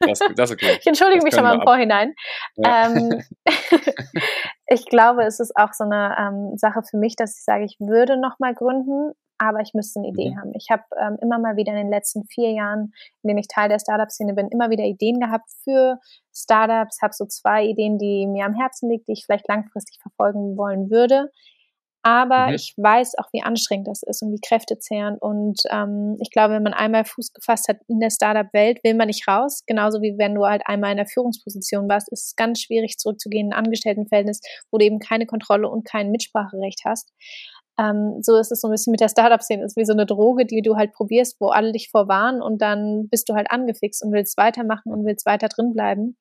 das, 0.00 0.18
das, 0.36 0.50
okay. 0.52 0.76
ich 0.80 0.86
entschuldige 0.86 1.24
mich 1.24 1.34
schon 1.34 1.44
mal 1.44 1.54
im 1.54 1.62
Vorhinein. 1.62 2.14
Ja. 2.56 2.88
Ähm, 2.88 3.22
ich 4.66 4.84
glaube, 4.86 5.24
es 5.24 5.40
ist 5.40 5.56
auch 5.56 5.72
so 5.72 5.84
eine 5.84 6.14
ähm, 6.18 6.58
Sache 6.58 6.82
für 6.82 6.98
mich, 6.98 7.16
dass 7.16 7.38
ich 7.38 7.44
sage, 7.44 7.64
ich 7.64 7.76
würde 7.80 8.20
noch 8.20 8.38
mal 8.38 8.54
gründen, 8.54 9.12
aber 9.38 9.60
ich 9.60 9.74
müsste 9.74 10.00
eine 10.00 10.08
Idee 10.08 10.30
mhm. 10.30 10.38
haben. 10.38 10.52
Ich 10.54 10.68
habe 10.70 10.84
ähm, 11.00 11.18
immer 11.20 11.38
mal 11.38 11.56
wieder 11.56 11.72
in 11.72 11.78
den 11.78 11.90
letzten 11.90 12.24
vier 12.26 12.52
Jahren, 12.52 12.92
in 13.22 13.28
denen 13.28 13.38
ich 13.38 13.48
Teil 13.48 13.68
der 13.68 13.78
Startup-Szene 13.78 14.34
bin, 14.34 14.48
immer 14.48 14.70
wieder 14.70 14.84
Ideen 14.84 15.20
gehabt 15.20 15.50
für 15.64 15.98
Startups, 16.34 17.02
habe 17.02 17.12
so 17.12 17.26
zwei 17.26 17.64
Ideen, 17.64 17.98
die 17.98 18.26
mir 18.26 18.44
am 18.44 18.54
Herzen 18.54 18.88
liegen, 18.88 19.04
die 19.06 19.12
ich 19.12 19.24
vielleicht 19.26 19.48
langfristig 19.48 20.00
verfolgen 20.00 20.56
wollen 20.56 20.90
würde. 20.90 21.30
Aber 22.04 22.48
mhm. 22.48 22.54
ich 22.54 22.74
weiß 22.76 23.16
auch, 23.18 23.28
wie 23.32 23.42
anstrengend 23.42 23.86
das 23.86 24.02
ist 24.02 24.22
und 24.22 24.32
wie 24.32 24.40
kräftezehrend. 24.40 25.22
Und 25.22 25.60
ähm, 25.70 26.16
ich 26.20 26.30
glaube, 26.30 26.54
wenn 26.54 26.64
man 26.64 26.74
einmal 26.74 27.04
Fuß 27.04 27.32
gefasst 27.32 27.68
hat 27.68 27.78
in 27.86 28.00
der 28.00 28.10
Startup-Welt, 28.10 28.82
will 28.82 28.94
man 28.94 29.06
nicht 29.06 29.26
raus. 29.28 29.62
Genauso 29.66 30.02
wie 30.02 30.18
wenn 30.18 30.34
du 30.34 30.44
halt 30.44 30.62
einmal 30.66 30.90
in 30.90 30.96
der 30.96 31.06
Führungsposition 31.06 31.88
warst, 31.88 32.10
ist 32.10 32.26
es 32.26 32.36
ganz 32.36 32.60
schwierig 32.60 32.98
zurückzugehen 32.98 33.46
in 33.46 33.52
ein 33.52 33.64
Angestelltenverhältnis, 33.64 34.40
wo 34.72 34.78
du 34.78 34.84
eben 34.84 34.98
keine 34.98 35.26
Kontrolle 35.26 35.68
und 35.68 35.84
kein 35.84 36.10
Mitspracherecht 36.10 36.80
hast. 36.84 37.12
Ähm, 37.78 38.18
so 38.20 38.36
ist 38.36 38.52
es 38.52 38.60
so 38.60 38.68
ein 38.68 38.72
bisschen 38.72 38.90
mit 38.90 39.00
der 39.00 39.08
Startup-Szene. 39.08 39.64
Es 39.64 39.72
ist 39.72 39.76
wie 39.76 39.84
so 39.84 39.92
eine 39.92 40.06
Droge, 40.06 40.44
die 40.44 40.62
du 40.62 40.76
halt 40.76 40.92
probierst, 40.92 41.40
wo 41.40 41.48
alle 41.48 41.72
dich 41.72 41.90
vorwarnen 41.90 42.42
und 42.42 42.60
dann 42.60 43.08
bist 43.08 43.28
du 43.28 43.34
halt 43.34 43.50
angefixt 43.50 44.04
und 44.04 44.12
willst 44.12 44.36
weitermachen 44.36 44.92
und 44.92 45.04
willst 45.04 45.26
weiter 45.26 45.48
drin 45.48 45.72
bleiben. 45.72 46.16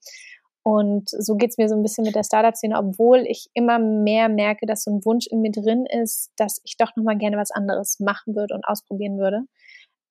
Und 0.63 1.09
so 1.09 1.35
geht 1.35 1.49
es 1.49 1.57
mir 1.57 1.67
so 1.67 1.75
ein 1.75 1.81
bisschen 1.81 2.05
mit 2.05 2.15
der 2.15 2.23
Startup-Szene, 2.23 2.77
obwohl 2.77 3.25
ich 3.27 3.49
immer 3.53 3.79
mehr 3.79 4.29
merke, 4.29 4.67
dass 4.67 4.83
so 4.83 4.91
ein 4.91 5.03
Wunsch 5.05 5.25
in 5.27 5.41
mir 5.41 5.51
drin 5.51 5.85
ist, 5.85 6.31
dass 6.37 6.61
ich 6.63 6.77
doch 6.77 6.95
nochmal 6.95 7.17
gerne 7.17 7.37
was 7.37 7.51
anderes 7.51 7.99
machen 7.99 8.35
würde 8.35 8.53
und 8.53 8.65
ausprobieren 8.65 9.17
würde. 9.17 9.41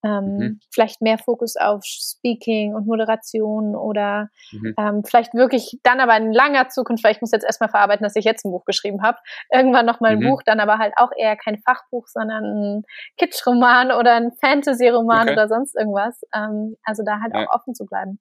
Ähm, 0.03 0.37
mhm. 0.37 0.61
Vielleicht 0.73 1.03
mehr 1.03 1.19
Fokus 1.19 1.57
auf 1.57 1.83
Speaking 1.85 2.75
und 2.75 2.87
Moderation 2.87 3.77
oder 3.77 4.31
mhm. 4.53 4.75
ähm, 4.79 5.05
vielleicht 5.05 5.35
wirklich 5.35 5.79
dann 5.83 6.01
aber 6.01 6.17
in 6.17 6.33
langer 6.33 6.69
Zukunft, 6.69 7.05
weil 7.05 7.13
ich 7.13 7.21
muss 7.21 7.33
jetzt 7.33 7.45
erstmal 7.45 7.69
verarbeiten, 7.69 8.05
dass 8.05 8.17
ich 8.17 8.25
jetzt 8.25 8.45
ein 8.45 8.51
Buch 8.51 8.65
geschrieben 8.65 9.03
habe. 9.03 9.19
Irgendwann 9.53 9.85
nochmal 9.85 10.13
ein 10.13 10.21
mhm. 10.21 10.31
Buch, 10.31 10.43
dann 10.43 10.61
aber 10.61 10.79
halt 10.79 10.95
auch 10.97 11.11
eher 11.17 11.37
kein 11.37 11.59
Fachbuch, 11.59 12.07
sondern 12.07 12.45
ein 12.45 12.83
Kitschroman 13.19 13.93
oder 13.93 14.15
ein 14.15 14.33
Fantasy-Roman 14.41 15.23
okay. 15.23 15.33
oder 15.33 15.49
sonst 15.49 15.77
irgendwas. 15.77 16.21
Ähm, 16.35 16.77
also 16.85 17.03
da 17.05 17.21
halt 17.21 17.35
ja. 17.35 17.45
auch 17.45 17.55
offen 17.55 17.75
zu 17.75 17.85
bleiben. 17.85 18.19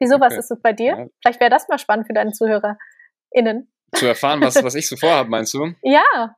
Wieso, 0.00 0.16
okay. 0.16 0.24
was 0.24 0.36
ist 0.36 0.50
es 0.50 0.60
bei 0.60 0.72
dir? 0.72 0.96
Ja. 0.96 1.06
Vielleicht 1.22 1.40
wäre 1.40 1.50
das 1.50 1.68
mal 1.68 1.78
spannend 1.78 2.06
für 2.06 2.14
deine 2.14 2.32
ZuhörerInnen. 2.32 3.70
Zu 3.94 4.06
erfahren, 4.06 4.40
was, 4.40 4.62
was 4.62 4.74
ich 4.74 4.88
so 4.88 4.96
vorhabe, 4.96 5.28
meinst 5.28 5.54
du? 5.54 5.72
Ja. 5.82 6.34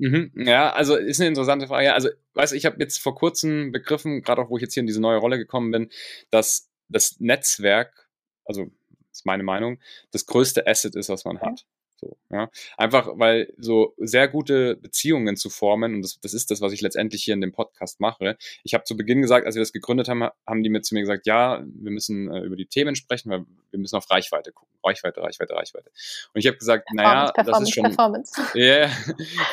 Mhm, 0.00 0.32
ja, 0.34 0.72
also 0.72 0.96
ist 0.96 1.20
eine 1.20 1.28
interessante 1.28 1.66
Frage. 1.66 1.92
Also, 1.92 2.08
weißt 2.32 2.52
du, 2.52 2.56
ich 2.56 2.64
habe 2.64 2.76
jetzt 2.80 2.98
vor 2.98 3.14
kurzem 3.14 3.70
begriffen, 3.70 4.22
gerade 4.22 4.40
auch 4.40 4.48
wo 4.48 4.56
ich 4.56 4.62
jetzt 4.62 4.72
hier 4.72 4.80
in 4.80 4.86
diese 4.86 5.00
neue 5.00 5.18
Rolle 5.18 5.36
gekommen 5.36 5.70
bin, 5.70 5.90
dass 6.30 6.70
das 6.88 7.20
Netzwerk, 7.20 8.08
also 8.46 8.70
ist 9.12 9.26
meine 9.26 9.42
Meinung, 9.42 9.78
das 10.10 10.24
größte 10.24 10.66
Asset 10.66 10.94
ist, 10.96 11.10
was 11.10 11.26
man 11.26 11.40
hat. 11.42 11.66
So, 12.00 12.16
ja. 12.30 12.48
Einfach, 12.78 13.10
weil 13.14 13.52
so 13.58 13.94
sehr 13.98 14.26
gute 14.26 14.76
Beziehungen 14.76 15.36
zu 15.36 15.50
formen, 15.50 15.96
und 15.96 16.02
das, 16.02 16.18
das 16.20 16.32
ist 16.32 16.50
das, 16.50 16.62
was 16.62 16.72
ich 16.72 16.80
letztendlich 16.80 17.22
hier 17.22 17.34
in 17.34 17.42
dem 17.42 17.52
Podcast 17.52 18.00
mache. 18.00 18.38
Ich 18.64 18.72
habe 18.72 18.84
zu 18.84 18.96
Beginn 18.96 19.20
gesagt, 19.20 19.44
als 19.44 19.54
wir 19.54 19.60
das 19.60 19.72
gegründet 19.72 20.08
haben, 20.08 20.22
haben 20.46 20.62
die 20.62 20.70
mir 20.70 20.80
zu 20.80 20.94
mir 20.94 21.00
gesagt, 21.00 21.26
ja, 21.26 21.62
wir 21.62 21.90
müssen 21.90 22.32
äh, 22.32 22.40
über 22.40 22.56
die 22.56 22.64
Themen 22.64 22.94
sprechen, 22.94 23.30
weil 23.30 23.44
wir 23.70 23.78
müssen 23.78 23.96
auf 23.96 24.10
Reichweite 24.10 24.52
gucken. 24.52 24.74
Reichweite, 24.82 25.20
Reichweite, 25.20 25.54
Reichweite. 25.54 25.90
Und 26.32 26.38
ich 26.40 26.46
habe 26.46 26.56
gesagt, 26.56 26.88
naja, 26.94 27.32
das 27.36 27.60
ist 27.60 27.74
schon. 27.74 27.84
Performance. 27.84 28.32
Ja, 28.54 28.64
yeah, 28.64 28.90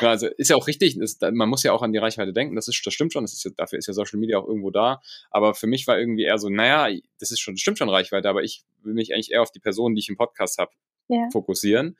also 0.00 0.26
ist 0.26 0.48
ja 0.48 0.56
auch 0.56 0.66
richtig, 0.66 0.98
das, 0.98 1.18
man 1.20 1.48
muss 1.48 1.62
ja 1.62 1.72
auch 1.72 1.82
an 1.82 1.92
die 1.92 1.98
Reichweite 1.98 2.32
denken, 2.32 2.56
das, 2.56 2.66
ist, 2.68 2.84
das 2.84 2.94
stimmt 2.94 3.12
schon, 3.12 3.24
das 3.24 3.34
ist 3.34 3.44
ja, 3.44 3.50
dafür 3.56 3.78
ist 3.78 3.86
ja 3.86 3.92
Social 3.92 4.18
Media 4.18 4.38
auch 4.38 4.46
irgendwo 4.46 4.70
da. 4.70 5.02
Aber 5.30 5.54
für 5.54 5.66
mich 5.66 5.86
war 5.86 5.98
irgendwie 5.98 6.24
eher 6.24 6.38
so, 6.38 6.48
naja, 6.48 6.88
das 7.20 7.30
ist 7.30 7.40
schon, 7.40 7.54
das 7.54 7.60
stimmt 7.60 7.78
schon 7.78 7.90
Reichweite, 7.90 8.28
aber 8.28 8.42
ich 8.42 8.64
will 8.82 8.94
mich 8.94 9.12
eigentlich 9.12 9.32
eher 9.32 9.42
auf 9.42 9.50
die 9.50 9.60
Personen, 9.60 9.94
die 9.94 10.00
ich 10.00 10.08
im 10.08 10.16
Podcast 10.16 10.58
habe, 10.58 10.72
yeah. 11.10 11.28
fokussieren 11.30 11.96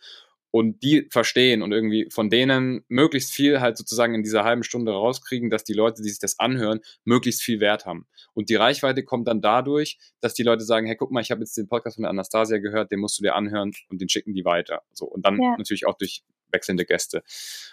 und 0.51 0.83
die 0.83 1.07
verstehen 1.11 1.63
und 1.63 1.73
irgendwie 1.73 2.09
von 2.11 2.31
denen 2.31 2.85
möglichst 2.89 3.33
viel 3.33 3.61
halt 3.61 3.77
sozusagen 3.77 4.15
in 4.15 4.23
dieser 4.23 4.45
halben 4.45 4.63
Stunde 4.63 4.93
rauskriegen, 4.93 5.51
dass 5.51 5.65
die 5.65 5.75
Leute, 5.75 6.03
die 6.03 6.09
sich 6.09 6.19
das 6.19 6.39
anhören, 6.39 6.81
möglichst 7.05 7.43
viel 7.43 7.61
Wert 7.61 7.87
haben. 7.87 8.07
Und 8.35 8.49
die 8.49 8.55
Reichweite 8.55 9.05
kommt 9.05 9.29
dann 9.29 9.43
dadurch, 9.43 9.99
dass 10.21 10.35
die 10.35 10.43
Leute 10.43 10.65
sagen, 10.65 10.87
hey, 10.87 10.97
guck 10.97 11.11
mal, 11.11 11.21
ich 11.21 11.31
habe 11.31 11.41
jetzt 11.41 11.57
den 11.57 11.69
Podcast 11.69 11.97
von 11.97 12.03
der 12.03 12.11
Anastasia 12.11 12.59
gehört, 12.59 12.91
den 12.91 13.01
musst 13.01 13.19
du 13.19 13.23
dir 13.23 13.35
anhören 13.35 13.73
und 13.89 14.01
den 14.01 14.09
schicken 14.09 14.35
die 14.35 14.45
weiter. 14.45 14.83
So 14.93 15.07
und 15.07 15.27
dann 15.27 15.41
ja. 15.41 15.57
natürlich 15.57 15.87
auch 15.87 15.97
durch 15.97 16.23
wechselnde 16.51 16.85
Gäste. 16.85 17.23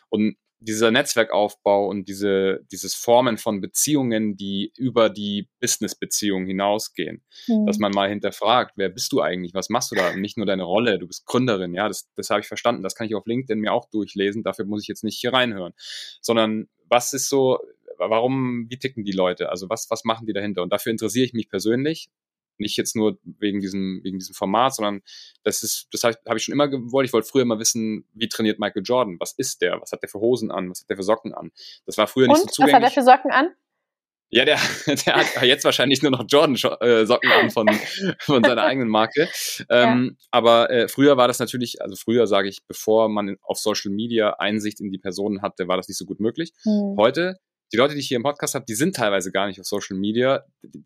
Und 0.10 0.38
dieser 0.60 0.92
Netzwerkaufbau 0.92 1.88
und 1.88 2.08
diese, 2.08 2.66
dieses 2.72 2.96
Formen 2.96 3.38
von 3.38 3.62
Beziehungen, 3.62 4.36
die 4.36 4.72
über 4.78 5.10
die 5.10 5.50
Business-Beziehungen 5.60 6.48
hinausgehen. 6.48 7.24
Mhm. 7.48 7.66
Dass 7.66 7.78
man 7.78 7.92
mal 7.92 8.10
hinterfragt, 8.10 8.74
wer 8.76 8.90
bist 8.90 9.12
du 9.12 9.22
eigentlich? 9.22 9.54
Was 9.54 9.70
machst 9.70 9.92
du 9.92 9.96
da? 9.96 10.16
Nicht 10.16 10.38
nur 10.38 10.46
deine 10.46 10.64
Rolle, 10.64 11.00
du 11.00 11.08
bist 11.08 11.26
Gründerin, 11.26 11.74
ja, 11.74 11.88
das, 11.88 12.10
das 12.16 12.30
habe 12.30 12.42
ich 12.42 12.48
verstanden. 12.48 12.84
Das 12.84 12.96
kann 12.96 13.08
ich 13.08 13.16
auf 13.16 13.26
LinkedIn 13.26 13.60
mir 13.60 13.74
auch 13.74 13.90
durchlesen. 13.90 14.44
Dafür 14.44 14.66
muss 14.66 14.82
ich 14.82 14.88
jetzt 14.88 15.04
nicht 15.04 15.20
hier 15.20 15.34
reinhören. 15.34 15.74
Sondern 16.22 16.68
was 16.88 17.14
ist 17.14 17.30
so, 17.30 17.60
warum, 17.98 18.68
wie 18.70 18.78
ticken 18.78 19.04
die 19.04 19.12
Leute? 19.12 19.50
Also 19.50 19.70
was, 19.70 19.88
was 19.90 20.04
machen 20.04 20.26
die 20.26 20.34
dahinter? 20.34 20.62
Und 20.62 20.72
dafür 20.72 20.92
interessiere 20.92 21.26
ich 21.26 21.34
mich 21.34 21.50
persönlich 21.50 22.10
nicht 22.58 22.78
jetzt 22.78 22.96
nur 22.96 23.18
wegen 23.24 23.60
diesem, 23.60 24.02
wegen 24.04 24.20
diesem 24.20 24.36
Format, 24.36 24.76
sondern 24.76 25.02
das 25.44 25.64
ist, 25.64 25.88
das 25.92 26.04
habe 26.04 26.18
hab 26.26 26.38
ich 26.38 26.44
schon 26.44 26.54
immer 26.54 26.68
gewollt. 26.68 27.08
Ich 27.08 27.14
wollte 27.14 27.28
früher 27.28 27.46
mal 27.46 27.60
wissen, 27.60 28.06
wie 28.14 28.30
trainiert 28.30 28.60
Michael 28.60 28.84
Jordan? 28.84 29.18
Was 29.20 29.34
ist 29.38 29.62
der? 29.62 29.82
Was 29.82 29.92
hat 29.92 30.02
der 30.02 30.10
für 30.10 30.20
Hosen 30.20 30.52
an? 30.52 30.70
Was 30.70 30.82
hat 30.82 30.90
der 30.90 30.98
für 30.98 31.04
Socken 31.04 31.34
an? 31.34 31.52
Das 31.86 31.98
war 31.98 32.08
früher 32.08 32.28
nicht 32.28 32.42
Und, 32.42 32.50
so 32.50 32.64
zugänglich. 32.64 32.74
Was 32.74 32.90
hat 32.90 32.96
der 32.96 33.04
für 33.04 33.06
Socken 33.06 33.32
an? 33.32 33.54
Ja, 34.30 34.44
der, 34.44 34.58
der 35.06 35.16
hat 35.16 35.42
jetzt 35.44 35.66
wahrscheinlich 35.66 36.02
nur 36.02 36.12
noch 36.12 36.26
Jordan-Socken 36.28 37.32
an 37.32 37.52
von, 37.52 37.68
von 38.20 38.44
seiner 38.44 38.64
eigenen 38.66 38.90
Marke. 38.90 39.30
Ähm, 39.70 40.18
ja. 40.20 40.28
Aber 40.32 40.70
äh, 40.70 40.88
früher 40.88 41.18
war 41.18 41.28
das 41.28 41.40
natürlich, 41.40 41.82
also 41.82 41.96
früher 41.96 42.28
sage 42.28 42.50
ich, 42.50 42.60
bevor 42.68 43.10
man 43.10 43.38
auf 43.42 43.58
Social 43.60 43.92
Media 43.92 44.32
Einsicht 44.32 44.82
in 44.82 44.92
die 44.92 44.98
Personen 44.98 45.42
hatte, 45.42 45.68
war 45.68 45.78
das 45.78 45.88
nicht 45.88 45.98
so 45.98 46.06
gut 46.06 46.20
möglich. 46.20 46.52
Hm. 46.64 46.96
Heute 46.98 47.38
die 47.74 47.78
Leute, 47.78 47.94
die 47.94 48.00
ich 48.00 48.08
hier 48.08 48.18
im 48.18 48.24
Podcast 48.24 48.56
habe, 48.56 48.66
die 48.66 48.76
sind 48.76 48.96
teilweise 48.96 49.32
gar 49.32 49.48
nicht 49.48 49.60
auf 49.60 49.66
Social 49.66 49.98
Media. 49.98 50.44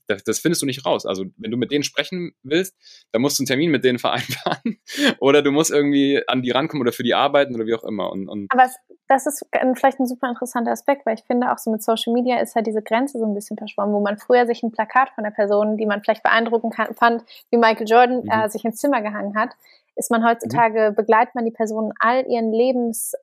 Das, 0.08 0.24
das, 0.24 0.40
findest 0.40 0.62
du 0.62 0.66
nicht 0.66 0.86
raus. 0.86 1.06
Also 1.06 1.26
wenn 1.38 1.52
du 1.52 1.58
mit 1.58 1.72
denen 1.72 1.84
sprechen 1.84 2.32
willst, 2.44 2.76
dann 3.12 3.22
musst 3.22 3.38
du 3.38 3.42
einen 3.42 3.48
Termin 3.48 3.72
mit 3.72 3.84
denen 3.84 4.00
vereinbaren 4.00 4.80
oder 5.20 5.42
du 5.42 5.52
musst 5.52 5.72
irgendwie 5.72 6.22
an 6.28 6.42
die 6.42 6.52
rankommen 6.52 6.82
oder 6.82 6.92
für 6.92 7.04
die 7.04 7.14
arbeiten 7.14 7.56
oder 7.56 7.66
wie 7.66 7.74
auch 7.74 7.84
immer. 7.84 8.12
Und, 8.12 8.28
und 8.28 8.48
Aber 8.50 8.64
es, 8.64 8.76
das 9.08 9.26
ist 9.26 9.46
vielleicht 9.76 10.00
ein 10.00 10.08
super 10.08 10.30
interessanter 10.30 10.72
Aspekt, 10.72 11.06
weil 11.06 11.16
ich 11.16 11.24
finde 11.24 11.52
auch 11.52 11.58
so 11.58 11.72
mit 11.72 11.84
Social 11.84 12.14
Media 12.14 12.40
ist 12.40 12.56
halt 12.56 12.68
diese 12.68 12.82
Grenze 12.82 13.20
so 13.20 13.26
ein 13.26 13.34
bisschen 13.34 13.58
verschwommen, 13.58 13.94
wo 13.94 14.00
man 14.00 14.18
früher 14.18 14.46
sich 14.46 14.64
ein 14.64 14.72
Plakat 14.72 15.10
von 15.12 15.24
der 15.24 15.32
Person, 15.32 15.78
die 15.78 15.86
man 15.86 16.02
vielleicht 16.02 16.24
beeindruckend 16.24 16.76
fand, 16.96 17.24
wie 17.50 17.58
Michael 17.58 17.88
Jordan, 17.88 18.24
mhm. 18.24 18.30
äh, 18.30 18.50
sich 18.50 18.64
ins 18.64 18.78
Zimmer 18.78 19.02
gehangen 19.02 19.36
hat, 19.36 19.52
ist 19.96 20.12
man 20.12 20.26
heutzutage, 20.26 20.92
mhm. 20.92 20.96
begleitet 20.96 21.36
man 21.36 21.46
die 21.46 21.52
Person 21.52 21.92
all 22.00 22.26
ihren 22.26 22.52
Lebens 22.54 23.14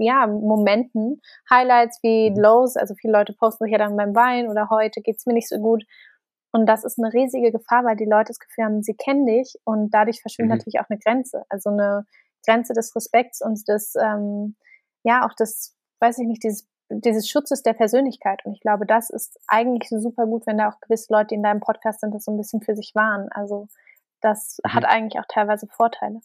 ja, 0.00 0.26
Momenten, 0.26 1.20
Highlights 1.50 1.98
wie 2.02 2.30
mhm. 2.30 2.36
Lows, 2.36 2.76
also 2.76 2.94
viele 2.94 3.12
Leute 3.12 3.32
posten 3.32 3.64
sich 3.64 3.72
ja 3.72 3.78
dann 3.78 3.96
beim 3.96 4.14
Wein 4.14 4.48
oder 4.48 4.68
heute 4.70 5.00
geht's 5.00 5.26
mir 5.26 5.34
nicht 5.34 5.48
so 5.48 5.58
gut. 5.58 5.84
Und 6.52 6.66
das 6.66 6.84
ist 6.84 6.98
eine 6.98 7.12
riesige 7.12 7.52
Gefahr, 7.52 7.84
weil 7.84 7.96
die 7.96 8.06
Leute 8.06 8.28
das 8.28 8.40
Gefühl 8.40 8.64
haben, 8.64 8.82
sie 8.82 8.94
kennen 8.94 9.26
dich 9.26 9.54
und 9.64 9.90
dadurch 9.90 10.20
verschwindet 10.20 10.50
mhm. 10.50 10.58
natürlich 10.58 10.80
auch 10.80 10.90
eine 10.90 10.98
Grenze. 10.98 11.44
Also 11.48 11.70
eine 11.70 12.06
Grenze 12.44 12.72
des 12.72 12.94
Respekts 12.96 13.40
und 13.40 13.68
des, 13.68 13.94
ähm, 13.96 14.56
ja, 15.04 15.26
auch 15.26 15.34
des, 15.34 15.76
weiß 16.00 16.18
ich 16.18 16.26
nicht, 16.26 16.42
dieses, 16.42 16.68
dieses 16.88 17.28
Schutzes 17.28 17.62
der 17.62 17.74
Persönlichkeit. 17.74 18.44
Und 18.44 18.54
ich 18.54 18.60
glaube, 18.60 18.86
das 18.86 19.10
ist 19.10 19.38
eigentlich 19.46 19.88
so 19.90 20.00
super 20.00 20.26
gut, 20.26 20.46
wenn 20.46 20.58
da 20.58 20.70
auch 20.70 20.80
gewisse 20.80 21.12
Leute, 21.12 21.28
die 21.28 21.34
in 21.36 21.42
deinem 21.42 21.60
Podcast 21.60 22.00
sind, 22.00 22.14
das 22.14 22.24
so 22.24 22.32
ein 22.32 22.36
bisschen 22.36 22.62
für 22.62 22.74
sich 22.74 22.92
wahren. 22.94 23.28
Also 23.30 23.68
das 24.20 24.58
mhm. 24.64 24.74
hat 24.74 24.84
eigentlich 24.86 25.20
auch 25.20 25.28
teilweise 25.28 25.68
Vorteile. 25.68 26.20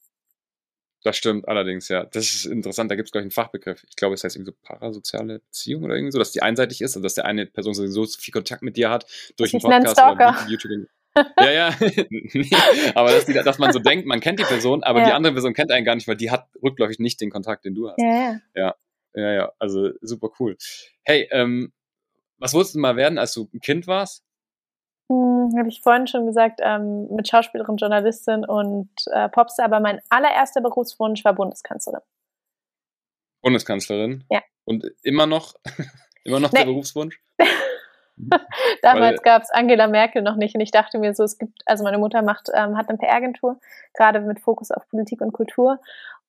Das 1.05 1.17
stimmt 1.17 1.47
allerdings, 1.47 1.87
ja. 1.87 2.03
Das 2.03 2.23
ist 2.33 2.45
interessant, 2.45 2.89
da 2.89 2.95
gibt 2.95 3.09
es, 3.09 3.11
glaube 3.11 3.21
ich, 3.21 3.25
einen 3.25 3.31
Fachbegriff. 3.31 3.85
Ich 3.87 3.95
glaube, 3.95 4.15
es 4.15 4.23
heißt 4.23 4.37
irgendwie 4.37 4.53
so 4.53 4.57
parasoziale 4.63 5.37
Beziehung 5.37 5.83
oder 5.83 5.93
irgendwie 5.93 6.11
so, 6.11 6.17
dass 6.17 6.31
die 6.31 6.41
einseitig 6.41 6.81
ist, 6.81 6.95
also 6.95 7.03
dass 7.03 7.13
der 7.13 7.25
eine 7.25 7.45
Person 7.45 7.75
so 7.75 8.05
viel 8.07 8.31
Kontakt 8.31 8.63
mit 8.63 8.75
dir 8.75 8.89
hat 8.89 9.05
durch 9.37 9.53
einen 9.53 9.61
Podcast 9.61 10.01
oder 10.01 10.35
YouTube. 10.49 10.87
ja, 11.39 11.51
ja. 11.51 11.75
nee, 12.09 12.49
aber 12.95 13.11
dass, 13.11 13.27
die, 13.27 13.33
dass, 13.33 13.59
man 13.59 13.71
so 13.71 13.77
denkt, 13.77 14.07
man 14.07 14.19
kennt 14.19 14.39
die 14.39 14.45
Person, 14.45 14.81
aber 14.81 15.01
ja. 15.01 15.05
die 15.05 15.11
andere 15.11 15.33
Person 15.33 15.53
kennt 15.53 15.71
einen 15.71 15.85
gar 15.85 15.93
nicht, 15.93 16.07
weil 16.07 16.17
die 16.17 16.31
hat 16.31 16.47
rückläufig 16.63 16.97
nicht 16.97 17.21
den 17.21 17.29
Kontakt, 17.29 17.65
den 17.65 17.75
du 17.75 17.87
hast. 17.87 18.01
Ja, 18.01 18.39
ja. 18.55 18.75
Ja, 19.13 19.31
ja, 19.31 19.51
also 19.59 19.91
super 20.01 20.29
cool. 20.39 20.57
Hey, 21.03 21.29
ähm, 21.29 21.71
was 22.39 22.55
wolltest 22.55 22.73
du 22.73 22.79
mal 22.79 22.95
werden, 22.95 23.19
als 23.19 23.33
du 23.35 23.47
ein 23.53 23.59
Kind 23.59 23.85
warst? 23.85 24.24
Hm, 25.09 25.53
Habe 25.57 25.69
ich 25.69 25.81
vorhin 25.81 26.07
schon 26.07 26.25
gesagt, 26.25 26.59
ähm, 26.63 27.07
mit 27.11 27.27
Schauspielerin, 27.27 27.77
Journalistin 27.77 28.43
und 28.43 28.89
äh, 29.11 29.29
Popstar, 29.29 29.65
aber 29.65 29.79
mein 29.79 30.01
allererster 30.09 30.61
Berufswunsch 30.61 31.23
war 31.23 31.33
Bundeskanzlerin. 31.33 32.01
Bundeskanzlerin? 33.41 34.23
Ja. 34.31 34.41
Und 34.65 34.85
immer 35.03 35.27
noch, 35.27 35.53
immer 36.23 36.39
noch 36.39 36.51
nee. 36.51 36.59
der 36.59 36.65
Berufswunsch? 36.65 37.21
Damals 38.81 39.21
gab 39.21 39.43
es 39.43 39.51
Angela 39.51 39.87
Merkel 39.87 40.21
noch 40.21 40.37
nicht 40.37 40.55
und 40.55 40.61
ich 40.61 40.71
dachte 40.71 40.97
mir 40.97 41.13
so, 41.13 41.23
es 41.23 41.37
gibt, 41.37 41.61
also 41.65 41.83
meine 41.83 41.97
Mutter 41.97 42.21
macht, 42.21 42.49
ähm, 42.53 42.77
hat 42.77 42.87
eine 42.89 42.97
PR-Agentur, 42.97 43.59
gerade 43.93 44.21
mit 44.21 44.39
Fokus 44.39 44.71
auf 44.71 44.87
Politik 44.89 45.21
und 45.21 45.33
Kultur 45.33 45.79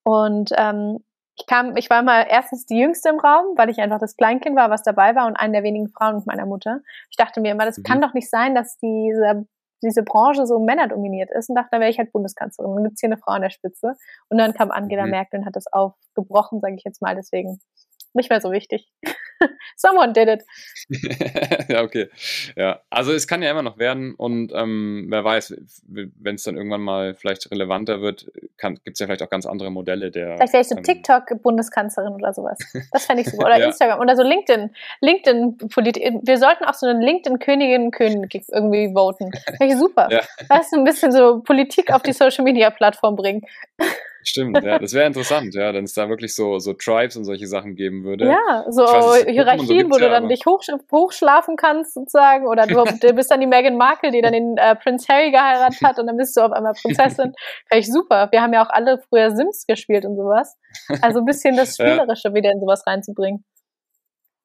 und 0.02 0.50
ähm, 0.56 1.02
ich 1.38 1.46
kam, 1.46 1.76
ich 1.76 1.90
war 1.90 2.02
mal 2.02 2.26
erstens 2.28 2.66
die 2.66 2.78
Jüngste 2.78 3.10
im 3.10 3.20
Raum, 3.20 3.56
weil 3.56 3.68
ich 3.68 3.78
einfach 3.78 3.98
das 3.98 4.16
Kleinkind 4.16 4.56
war, 4.56 4.70
was 4.70 4.82
dabei 4.82 5.14
war 5.14 5.26
und 5.26 5.36
eine 5.36 5.52
der 5.52 5.62
wenigen 5.62 5.88
Frauen 5.88 6.16
mit 6.16 6.26
meiner 6.26 6.46
Mutter. 6.46 6.80
Ich 7.10 7.16
dachte 7.16 7.40
mir 7.40 7.52
immer, 7.52 7.66
das 7.66 7.78
mhm. 7.78 7.82
kann 7.82 8.00
doch 8.00 8.14
nicht 8.14 8.30
sein, 8.30 8.54
dass 8.54 8.78
diese, 8.78 9.46
diese 9.82 10.02
Branche 10.02 10.46
so 10.46 10.58
männerdominiert 10.58 11.30
ist 11.30 11.50
und 11.50 11.56
dachte, 11.56 11.68
da 11.72 11.80
wäre 11.80 11.90
ich 11.90 11.98
halt 11.98 12.12
Bundeskanzlerin. 12.12 12.74
Dann 12.74 12.84
gibt's 12.84 13.00
hier 13.00 13.08
eine 13.08 13.18
Frau 13.18 13.32
an 13.32 13.42
der 13.42 13.50
Spitze. 13.50 13.94
Und 14.30 14.38
dann 14.38 14.54
kam 14.54 14.70
Angela 14.70 15.04
mhm. 15.04 15.10
Merkel 15.10 15.40
und 15.40 15.46
hat 15.46 15.56
das 15.56 15.66
aufgebrochen, 15.70 16.60
sage 16.60 16.74
ich 16.74 16.84
jetzt 16.84 17.02
mal. 17.02 17.14
Deswegen 17.14 17.60
nicht 18.16 18.30
mehr 18.30 18.40
so 18.40 18.52
wichtig. 18.52 18.88
Someone 19.76 20.12
did 20.12 20.28
it. 20.28 20.44
ja, 21.68 21.82
okay. 21.82 22.08
Ja, 22.56 22.80
also 22.90 23.12
es 23.12 23.26
kann 23.26 23.42
ja 23.42 23.50
immer 23.50 23.62
noch 23.62 23.78
werden 23.78 24.14
und 24.14 24.52
ähm, 24.54 25.06
wer 25.10 25.24
weiß, 25.24 25.54
wenn 25.88 26.34
es 26.34 26.42
dann 26.44 26.56
irgendwann 26.56 26.80
mal 26.80 27.14
vielleicht 27.14 27.50
relevanter 27.50 28.00
wird, 28.00 28.30
gibt 28.58 28.94
es 28.94 28.98
ja 28.98 29.06
vielleicht 29.06 29.22
auch 29.22 29.30
ganz 29.30 29.46
andere 29.46 29.70
Modelle 29.70 30.10
der. 30.10 30.36
Vielleicht 30.36 30.52
wäre 30.52 30.62
ich 30.62 30.68
so 30.68 30.76
ähm, 30.76 30.82
TikTok-Bundeskanzlerin 30.82 32.14
oder 32.14 32.32
sowas. 32.32 32.58
Das 32.92 33.04
fände 33.04 33.22
ich 33.22 33.30
super. 33.30 33.46
Oder 33.46 33.58
ja. 33.58 33.66
Instagram 33.66 34.00
oder 34.00 34.16
so 34.16 34.22
LinkedIn. 34.22 34.70
LinkedIn-Politik. 35.00 36.20
Wir 36.22 36.38
sollten 36.38 36.64
auch 36.64 36.72
so 36.72 36.86
eine 36.86 37.04
LinkedIn-Königin 37.04 37.90
König 37.90 38.44
irgendwie 38.48 38.92
voten. 38.94 39.30
Finde 39.58 39.74
ich 39.74 39.76
super. 39.76 40.08
Ja. 40.10 40.20
Weißt 40.48 40.72
du, 40.72 40.78
ein 40.78 40.84
bisschen 40.84 41.12
so 41.12 41.40
Politik 41.40 41.92
auf 41.92 42.02
die 42.02 42.12
Social-Media-Plattform 42.12 43.16
bringen. 43.16 43.42
Stimmt, 44.28 44.60
ja, 44.64 44.80
das 44.80 44.92
wäre 44.92 45.06
interessant, 45.06 45.54
ja, 45.54 45.72
wenn 45.72 45.84
es 45.84 45.94
da 45.94 46.08
wirklich 46.08 46.34
so, 46.34 46.58
so 46.58 46.72
Tribes 46.72 47.16
und 47.16 47.24
solche 47.24 47.46
Sachen 47.46 47.76
geben 47.76 48.02
würde. 48.02 48.26
Ja, 48.26 48.64
so 48.68 48.82
weiß, 48.82 49.26
Hierarchien, 49.28 49.86
so 49.86 49.94
wo 49.94 49.98
du 49.98 50.10
dann 50.10 50.28
dich 50.28 50.44
hoch, 50.46 50.62
hochschlafen 50.92 51.56
kannst 51.56 51.94
sozusagen, 51.94 52.48
oder 52.48 52.66
du, 52.66 52.82
du, 53.00 53.12
bist 53.14 53.30
dann 53.30 53.40
die 53.40 53.46
Meghan 53.46 53.76
Markle, 53.76 54.10
die 54.10 54.20
dann 54.20 54.32
den 54.32 54.56
äh, 54.56 54.74
Prince 54.74 55.06
Harry 55.08 55.30
geheiratet 55.30 55.80
hat 55.80 56.00
und 56.00 56.08
dann 56.08 56.16
bist 56.16 56.36
du 56.36 56.40
auf 56.40 56.50
einmal 56.50 56.72
Prinzessin. 56.72 57.34
Wäre 57.70 57.80
ich 57.80 57.92
super. 57.92 58.28
Wir 58.32 58.42
haben 58.42 58.52
ja 58.52 58.64
auch 58.64 58.70
alle 58.70 58.98
früher 59.08 59.30
Sims 59.30 59.64
gespielt 59.66 60.04
und 60.04 60.16
sowas. 60.16 60.56
Also 61.02 61.20
ein 61.20 61.24
bisschen 61.24 61.56
das 61.56 61.74
Spielerische 61.74 62.28
ja. 62.28 62.34
wieder 62.34 62.50
in 62.50 62.60
sowas 62.60 62.84
reinzubringen. 62.84 63.44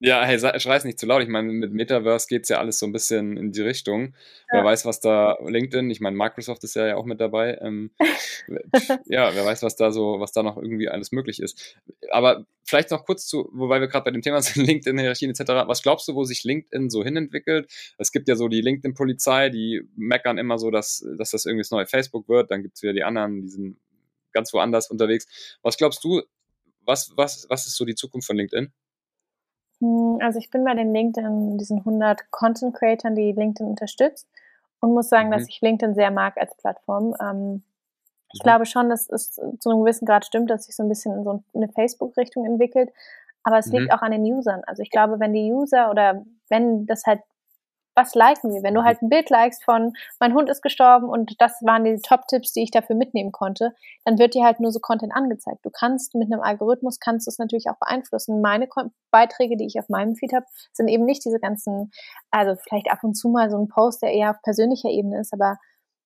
Ja, 0.03 0.25
hey, 0.25 0.39
schrei's 0.59 0.83
nicht 0.83 0.99
zu 0.99 1.05
laut. 1.05 1.21
Ich 1.21 1.27
meine, 1.27 1.51
mit 1.51 1.73
Metaverse 1.73 2.25
geht's 2.27 2.49
ja 2.49 2.57
alles 2.57 2.79
so 2.79 2.87
ein 2.87 2.91
bisschen 2.91 3.37
in 3.37 3.51
die 3.51 3.61
Richtung. 3.61 4.15
Ja. 4.51 4.57
Wer 4.57 4.63
weiß, 4.63 4.83
was 4.85 4.99
da 4.99 5.37
LinkedIn, 5.45 5.91
ich 5.91 6.01
meine, 6.01 6.17
Microsoft 6.17 6.63
ist 6.63 6.75
ja 6.75 6.95
auch 6.95 7.05
mit 7.05 7.21
dabei. 7.21 7.59
Ähm, 7.61 7.91
ja, 9.05 9.35
wer 9.35 9.45
weiß, 9.45 9.61
was 9.61 9.75
da 9.75 9.91
so, 9.91 10.19
was 10.19 10.31
da 10.31 10.41
noch 10.41 10.57
irgendwie 10.57 10.89
alles 10.89 11.11
möglich 11.11 11.39
ist. 11.39 11.77
Aber 12.09 12.47
vielleicht 12.63 12.89
noch 12.89 13.05
kurz 13.05 13.27
zu, 13.27 13.47
wobei 13.53 13.79
wir 13.79 13.87
gerade 13.87 14.05
bei 14.05 14.09
dem 14.09 14.23
Thema 14.23 14.41
sind, 14.41 14.65
LinkedIn, 14.65 14.97
Hierarchien 14.97 15.29
etc. 15.29 15.67
Was 15.67 15.83
glaubst 15.83 16.07
du, 16.07 16.15
wo 16.15 16.23
sich 16.23 16.43
LinkedIn 16.43 16.89
so 16.89 17.03
hinentwickelt? 17.03 17.71
Es 17.99 18.11
gibt 18.11 18.27
ja 18.27 18.35
so 18.35 18.47
die 18.47 18.61
LinkedIn-Polizei, 18.61 19.49
die 19.49 19.83
meckern 19.95 20.39
immer 20.39 20.57
so, 20.57 20.71
dass, 20.71 21.05
dass 21.19 21.29
das 21.29 21.45
irgendwie 21.45 21.61
das 21.61 21.69
neue 21.69 21.85
Facebook 21.85 22.27
wird. 22.27 22.49
Dann 22.49 22.63
gibt's 22.63 22.81
wieder 22.81 22.93
die 22.93 23.03
anderen, 23.03 23.43
die 23.43 23.49
sind 23.49 23.77
ganz 24.33 24.51
woanders 24.51 24.89
unterwegs. 24.89 25.27
Was 25.61 25.77
glaubst 25.77 26.03
du, 26.03 26.23
was, 26.85 27.13
was, 27.15 27.45
was 27.49 27.67
ist 27.67 27.75
so 27.75 27.85
die 27.85 27.93
Zukunft 27.93 28.25
von 28.25 28.37
LinkedIn? 28.37 28.73
Hm, 29.81 30.19
also 30.21 30.39
ich 30.39 30.49
bin 30.49 30.63
bei 30.63 30.73
den 30.73 30.93
LinkedIn, 30.93 31.57
diesen 31.57 31.79
100 31.79 32.31
Content 32.31 32.75
Creatern, 32.75 33.15
die 33.15 33.33
LinkedIn 33.33 33.67
unterstützt 33.67 34.27
und 34.79 34.93
muss 34.93 35.09
sagen, 35.09 35.27
mhm. 35.27 35.33
dass 35.33 35.47
ich 35.47 35.59
LinkedIn 35.61 35.95
sehr 35.95 36.11
mag 36.11 36.37
als 36.37 36.55
Plattform. 36.55 37.15
Ähm, 37.21 37.63
ich 38.33 38.39
mhm. 38.39 38.43
glaube 38.43 38.65
schon, 38.65 38.89
dass 38.89 39.09
es 39.09 39.33
zu 39.33 39.69
einem 39.69 39.81
gewissen 39.81 40.05
Grad 40.05 40.25
stimmt, 40.25 40.49
dass 40.49 40.65
sich 40.65 40.75
so 40.75 40.83
ein 40.83 40.89
bisschen 40.89 41.17
in 41.17 41.23
so 41.23 41.43
eine 41.53 41.67
Facebook-Richtung 41.69 42.45
entwickelt. 42.45 42.91
Aber 43.43 43.57
es 43.57 43.67
liegt 43.67 43.85
mhm. 43.85 43.91
auch 43.91 44.03
an 44.03 44.11
den 44.11 44.23
Usern. 44.23 44.61
Also 44.67 44.83
ich 44.83 44.91
glaube, 44.91 45.19
wenn 45.19 45.33
die 45.33 45.51
User 45.51 45.89
oder 45.89 46.23
wenn 46.49 46.85
das 46.85 47.05
halt 47.05 47.21
was 47.95 48.15
liken 48.15 48.53
wir? 48.53 48.63
Wenn 48.63 48.73
du 48.73 48.81
mhm. 48.81 48.85
halt 48.85 49.01
ein 49.01 49.09
Bild 49.09 49.29
likest 49.29 49.63
von, 49.63 49.93
mein 50.19 50.33
Hund 50.33 50.49
ist 50.49 50.61
gestorben 50.61 51.09
und 51.09 51.39
das 51.39 51.61
waren 51.61 51.83
die 51.83 51.97
Top-Tipps, 51.97 52.53
die 52.53 52.63
ich 52.63 52.71
dafür 52.71 52.95
mitnehmen 52.95 53.31
konnte, 53.31 53.73
dann 54.05 54.17
wird 54.17 54.33
dir 54.33 54.45
halt 54.45 54.59
nur 54.59 54.71
so 54.71 54.79
Content 54.79 55.13
angezeigt. 55.13 55.65
Du 55.65 55.69
kannst 55.69 56.15
mit 56.15 56.31
einem 56.31 56.41
Algorithmus, 56.41 56.99
kannst 56.99 57.27
du 57.27 57.29
es 57.29 57.37
natürlich 57.37 57.69
auch 57.69 57.77
beeinflussen. 57.79 58.41
Meine 58.41 58.67
Beiträge, 59.11 59.57
die 59.57 59.65
ich 59.65 59.79
auf 59.79 59.89
meinem 59.89 60.15
Feed 60.15 60.33
habe, 60.33 60.45
sind 60.73 60.87
eben 60.87 61.05
nicht 61.05 61.25
diese 61.25 61.39
ganzen, 61.39 61.91
also 62.31 62.55
vielleicht 62.55 62.91
ab 62.91 62.99
und 63.03 63.15
zu 63.15 63.29
mal 63.29 63.49
so 63.49 63.57
ein 63.57 63.67
Post, 63.67 64.01
der 64.01 64.13
eher 64.13 64.31
auf 64.31 64.41
persönlicher 64.41 64.89
Ebene 64.89 65.19
ist, 65.19 65.33
aber 65.33 65.57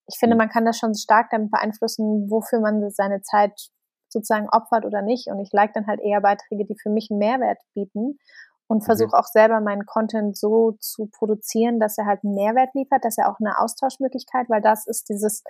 ich 0.07 0.17
finde, 0.17 0.35
mhm. 0.35 0.39
man 0.39 0.49
kann 0.49 0.65
das 0.65 0.77
schon 0.77 0.93
stark 0.95 1.29
damit 1.31 1.51
beeinflussen, 1.51 2.29
wofür 2.29 2.59
man 2.59 2.89
seine 2.91 3.21
Zeit 3.21 3.69
sozusagen 4.09 4.49
opfert 4.49 4.85
oder 4.85 5.01
nicht. 5.01 5.27
Und 5.27 5.39
ich 5.39 5.51
like 5.51 5.73
dann 5.73 5.87
halt 5.87 5.99
eher 5.99 6.21
Beiträge, 6.21 6.65
die 6.65 6.77
für 6.81 6.89
mich 6.89 7.09
einen 7.09 7.19
Mehrwert 7.19 7.57
bieten 7.73 8.19
und 8.67 8.79
mhm. 8.79 8.85
versuche 8.85 9.17
auch 9.17 9.27
selber 9.27 9.59
meinen 9.61 9.85
Content 9.85 10.37
so 10.37 10.73
zu 10.79 11.07
produzieren, 11.07 11.79
dass 11.79 11.97
er 11.97 12.05
halt 12.05 12.23
einen 12.23 12.35
Mehrwert 12.35 12.73
liefert, 12.73 13.05
dass 13.05 13.17
er 13.17 13.29
auch 13.29 13.39
eine 13.39 13.59
Austauschmöglichkeit, 13.59 14.49
weil 14.49 14.61
das 14.61 14.87
ist 14.87 15.09
dieses 15.09 15.43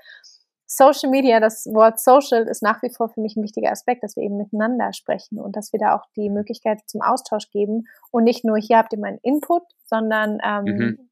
Social 0.68 1.12
Media, 1.12 1.40
das 1.40 1.68
Wort 1.68 2.00
Social 2.00 2.48
ist 2.48 2.64
nach 2.64 2.82
wie 2.82 2.90
vor 2.90 3.10
für 3.10 3.22
mich 3.22 3.36
ein 3.36 3.44
wichtiger 3.44 3.72
Aspekt, 3.72 4.04
dass 4.04 4.16
wir 4.16 4.24
eben 4.24 4.38
miteinander 4.38 4.94
sprechen 4.94 5.40
und 5.40 5.56
dass 5.56 5.72
wir 5.72 5.80
da 5.80 5.96
auch 5.96 6.06
die 6.16 6.30
Möglichkeit 6.30 6.82
zum 6.88 7.02
Austausch 7.02 7.52
geben 7.52 7.88
und 8.12 8.24
nicht 8.24 8.44
nur 8.44 8.58
hier 8.58 8.78
habt 8.78 8.92
ihr 8.92 9.00
meinen 9.00 9.20
Input, 9.20 9.64
sondern 9.86 10.40
ähm, 10.44 10.64
mhm. 10.64 11.10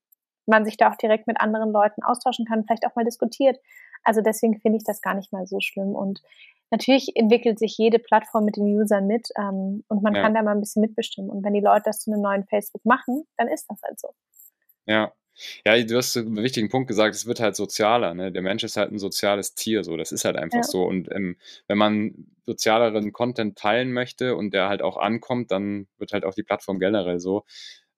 man 0.47 0.65
sich 0.65 0.77
da 0.77 0.91
auch 0.91 0.97
direkt 0.97 1.27
mit 1.27 1.39
anderen 1.39 1.71
Leuten 1.71 2.01
austauschen 2.03 2.45
kann, 2.45 2.63
vielleicht 2.65 2.87
auch 2.87 2.95
mal 2.95 3.05
diskutiert. 3.05 3.59
Also 4.03 4.21
deswegen 4.21 4.59
finde 4.59 4.77
ich 4.77 4.83
das 4.83 5.01
gar 5.01 5.13
nicht 5.13 5.31
mal 5.31 5.45
so 5.45 5.59
schlimm 5.59 5.95
und 5.95 6.21
natürlich 6.73 7.15
entwickelt 7.15 7.59
sich 7.59 7.77
jede 7.77 7.99
Plattform 7.99 8.45
mit 8.45 8.57
den 8.57 8.65
Usern 8.65 9.07
mit 9.07 9.29
ähm, 9.37 9.83
und 9.87 10.03
man 10.03 10.15
ja. 10.15 10.21
kann 10.21 10.33
da 10.33 10.41
mal 10.41 10.51
ein 10.51 10.59
bisschen 10.59 10.81
mitbestimmen. 10.81 11.29
Und 11.29 11.45
wenn 11.45 11.53
die 11.53 11.61
Leute 11.61 11.83
das 11.85 11.99
zu 11.99 12.11
einem 12.11 12.21
neuen 12.21 12.45
Facebook 12.45 12.83
machen, 12.83 13.23
dann 13.37 13.47
ist 13.47 13.67
das 13.69 13.79
halt 13.83 13.99
so. 13.99 14.09
Ja, 14.85 15.13
ja, 15.65 15.81
du 15.81 15.97
hast 15.97 16.15
einen 16.15 16.35
wichtigen 16.37 16.69
Punkt 16.69 16.87
gesagt, 16.87 17.15
es 17.15 17.25
wird 17.25 17.39
halt 17.39 17.55
sozialer. 17.55 18.13
Ne? 18.13 18.31
Der 18.31 18.41
Mensch 18.41 18.63
ist 18.63 18.77
halt 18.77 18.91
ein 18.91 18.99
soziales 18.99 19.55
Tier, 19.55 19.83
so. 19.83 19.97
Das 19.97 20.11
ist 20.11 20.25
halt 20.25 20.35
einfach 20.35 20.57
ja. 20.57 20.63
so. 20.63 20.83
Und 20.83 21.11
ähm, 21.11 21.37
wenn 21.67 21.77
man 21.77 22.27
sozialeren 22.45 23.13
Content 23.13 23.57
teilen 23.57 23.93
möchte 23.93 24.35
und 24.35 24.53
der 24.53 24.69
halt 24.69 24.81
auch 24.81 24.97
ankommt, 24.97 25.51
dann 25.51 25.87
wird 25.97 26.13
halt 26.13 26.25
auch 26.25 26.33
die 26.33 26.43
Plattform 26.43 26.79
generell 26.79 27.19
so. 27.19 27.45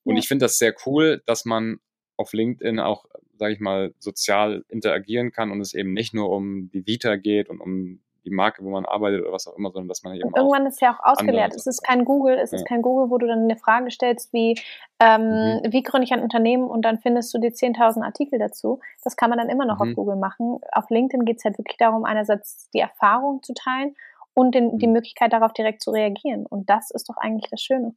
Und 0.04 0.16
ja. 0.16 0.20
ich 0.20 0.28
finde 0.28 0.46
das 0.46 0.58
sehr 0.58 0.74
cool, 0.86 1.24
dass 1.26 1.46
man 1.46 1.80
auf 2.16 2.32
LinkedIn 2.32 2.80
auch, 2.80 3.06
sage 3.38 3.54
ich 3.54 3.60
mal, 3.60 3.94
sozial 4.00 4.64
interagieren 4.70 5.32
kann 5.32 5.52
und 5.52 5.60
es 5.60 5.74
eben 5.74 5.94
nicht 5.94 6.14
nur 6.14 6.30
um 6.30 6.70
die 6.72 6.88
Vita 6.88 7.18
geht 7.18 7.50
und 7.50 7.60
um 7.60 8.00
die 8.26 8.32
Marke, 8.32 8.64
wo 8.64 8.70
man 8.70 8.86
arbeitet 8.86 9.22
oder 9.22 9.32
was 9.32 9.48
auch 9.48 9.56
immer, 9.56 9.72
sondern 9.72 9.88
dass 9.88 10.04
man 10.04 10.16
eben 10.16 10.24
und 10.24 10.36
Irgendwann 10.36 10.66
ist 10.66 10.82
ja 10.82 10.94
auch 10.94 11.04
ausgeleert. 11.04 11.54
Es 11.56 11.68
ist 11.68 11.84
kein 11.84 12.06
Google, 12.06 12.38
es 12.38 12.52
ja. 12.52 12.58
ist 12.58 12.68
kein 12.68 12.82
Google, 12.82 13.10
wo 13.10 13.18
du 13.18 13.28
dann 13.28 13.44
eine 13.44 13.56
Frage 13.56 13.92
stellst 13.92 14.34
wie, 14.34 14.60
ähm, 15.00 15.22
mhm. 15.22 15.62
wie 15.72 15.84
gründe 15.84 16.06
ich 16.06 16.14
ein 16.14 16.22
Unternehmen 16.22 16.66
und 16.66 16.82
dann 16.84 17.00
findest 17.00 17.34
du 17.34 17.40
die 17.40 17.50
10.000 17.50 18.04
Artikel 18.04 18.40
dazu. 18.40 18.80
Das 19.04 19.16
kann 19.16 19.30
man 19.30 19.38
dann 19.38 19.50
immer 19.50 19.66
noch 19.66 19.80
mhm. 19.80 19.90
auf 19.90 19.96
Google 19.96 20.16
machen. 20.16 20.60
Auf 20.72 20.90
LinkedIn 20.90 21.26
geht 21.26 21.38
es 21.38 21.46
halt 21.46 21.58
wirklich 21.58 21.78
darum, 21.78 22.04
einerseits 22.06 22.70
die 22.72 22.80
Erfahrung 22.80 23.44
zu 23.44 23.54
teilen 23.54 23.96
und 24.34 24.56
den, 24.56 24.74
mhm. 24.74 24.80
die 24.80 24.88
Möglichkeit 24.88 25.32
darauf 25.32 25.54
direkt 25.54 25.82
zu 25.82 25.92
reagieren. 25.92 26.46
Und 26.46 26.70
das 26.70 26.92
ist 26.92 27.10
doch 27.10 27.18
eigentlich 27.18 27.50
das 27.52 27.62
Schöne. 27.62 27.96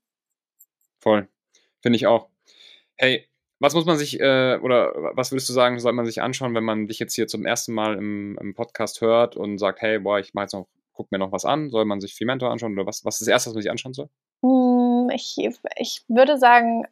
Voll. 0.99 1.29
Finde 1.81 1.97
ich 1.97 2.07
auch. 2.07 2.29
Hey, 2.97 3.28
was 3.61 3.75
muss 3.75 3.87
man 3.87 3.97
sich, 3.97 4.21
äh, 4.21 4.59
oder 4.63 4.93
was 5.15 5.33
würdest 5.33 5.49
du 5.49 5.53
sagen, 5.53 5.79
soll 5.81 5.93
man 5.93 6.07
sich 6.07 6.23
anschauen, 6.23 6.55
wenn 6.55 6.65
man 6.65 6.87
dich 6.87 6.99
jetzt 6.99 7.15
hier 7.15 7.27
zum 7.27 7.45
ersten 7.45 7.73
Mal 7.73 7.97
im, 7.97 8.39
im 8.41 8.55
Podcast 8.55 9.01
hört 9.01 9.37
und 9.37 9.59
sagt, 9.59 9.83
hey, 9.83 9.99
boah, 9.99 10.19
ich 10.19 10.35
mach 10.35 10.43
jetzt 10.43 10.55
noch, 10.55 10.69
guck 10.93 11.11
mir 11.11 11.19
noch 11.19 11.33
was 11.33 11.45
an, 11.45 11.71
soll 11.71 11.85
man 11.85 12.01
sich 12.01 12.15
Fementor 12.15 12.51
anschauen 12.51 12.73
oder 12.73 12.87
was, 12.87 13.05
was 13.05 13.17
ist 13.17 13.23
das 13.23 13.29
Erste, 13.29 13.51
was 13.51 13.55
man 13.55 13.63
sich 13.63 13.71
anschauen 13.71 13.95
soll? 13.95 14.09
Hm, 14.43 15.11
ich, 15.13 15.37
ich 15.77 16.05
würde 16.09 16.39
sagen, 16.39 16.85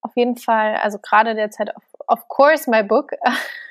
auf 0.00 0.16
jeden 0.16 0.36
Fall, 0.36 0.76
also 0.76 0.98
gerade 0.98 1.34
derzeit, 1.34 1.74
of, 1.76 1.82
of 2.06 2.28
course, 2.28 2.70
my 2.70 2.82
book, 2.82 3.12